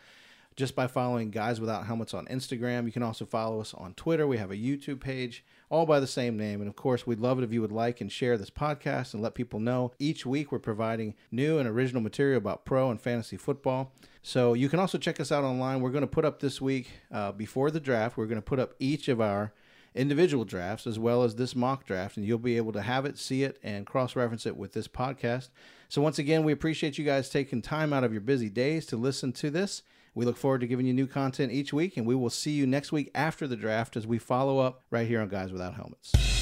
just 0.56 0.74
by 0.74 0.88
following 0.88 1.32
Guys 1.32 1.60
Without 1.60 1.86
Helmets 1.86 2.14
on 2.14 2.26
Instagram. 2.28 2.86
You 2.86 2.92
can 2.92 3.04
also 3.04 3.26
follow 3.26 3.60
us 3.60 3.74
on 3.74 3.94
Twitter. 3.94 4.26
We 4.26 4.38
have 4.38 4.52
a 4.52 4.56
YouTube 4.56 5.02
page, 5.02 5.44
all 5.70 5.86
by 5.86 6.00
the 6.00 6.08
same 6.08 6.38
name. 6.38 6.62
And 6.62 6.70
of 6.70 6.76
course, 6.78 7.06
we'd 7.06 7.20
love 7.20 7.40
it 7.40 7.44
if 7.44 7.52
you 7.52 7.62
would 7.62 7.74
like 7.74 8.00
and 8.00 8.12
share 8.12 8.38
this 8.38 8.50
podcast 8.50 9.14
and 9.14 9.22
let 9.22 9.36
people 9.36 9.60
know. 9.60 9.92
Each 10.00 10.26
week, 10.26 10.52
we're 10.52 10.60
providing 10.60 11.14
new 11.30 11.58
and 11.58 11.68
original 11.68 12.02
material 12.02 12.38
about 12.38 12.64
pro 12.64 12.90
and 12.90 13.02
fantasy 13.02 13.36
football. 13.36 13.92
So 14.22 14.54
you 14.54 14.70
can 14.70 14.80
also 14.80 14.98
check 14.98 15.20
us 15.20 15.32
out 15.32 15.44
online. 15.44 15.82
We're 15.82 15.92
going 15.92 16.02
to 16.02 16.08
put 16.08 16.26
up 16.26 16.40
this 16.40 16.62
week, 16.62 16.90
uh, 17.12 17.34
before 17.34 17.70
the 17.70 17.82
draft, 17.82 18.18
we're 18.18 18.26
going 18.26 18.38
to 18.38 18.42
put 18.42 18.60
up 18.60 18.74
each 18.80 19.08
of 19.10 19.20
our 19.20 19.52
individual 19.94 20.46
drafts 20.46 20.88
as 20.88 21.00
well 21.00 21.24
as 21.24 21.36
this 21.36 21.56
mock 21.56 21.86
draft, 21.86 22.18
and 22.18 22.26
you'll 22.26 22.38
be 22.38 22.58
able 22.58 22.74
to 22.74 22.82
have 22.82 23.06
it, 23.06 23.18
see 23.18 23.44
it, 23.44 23.58
and 23.64 23.86
cross 23.86 24.16
reference 24.16 24.46
it 24.46 24.58
with 24.58 24.74
this 24.74 24.88
podcast. 24.88 25.50
So, 25.90 26.02
once 26.02 26.20
again, 26.20 26.44
we 26.44 26.52
appreciate 26.52 26.98
you 26.98 27.06
guys 27.06 27.30
taking 27.30 27.62
time 27.62 27.94
out 27.94 28.04
of 28.04 28.12
your 28.12 28.22
busy 28.22 28.50
days 28.50 28.86
to 28.88 28.98
listen 28.98 29.32
to 29.34 29.50
this. 29.50 29.84
We 30.16 30.24
look 30.26 30.38
forward 30.38 30.62
to 30.62 30.68
giving 30.68 30.86
you 30.86 30.94
new 30.94 31.08
content 31.08 31.52
each 31.52 31.74
week, 31.74 31.98
and 31.98 32.08
we 32.08 32.16
will 32.16 32.30
see 32.30 32.52
you 32.52 32.66
next 32.66 32.94
week 32.94 33.12
after 33.14 33.48
the 33.48 33.58
draft 33.58 33.98
as 33.98 34.08
we 34.08 34.18
follow 34.18 34.60
up 34.60 34.84
right 34.90 35.08
here 35.08 35.22
on 35.22 35.28
Guys 35.28 35.52
Without 35.52 35.76
Helmets. 35.76 36.35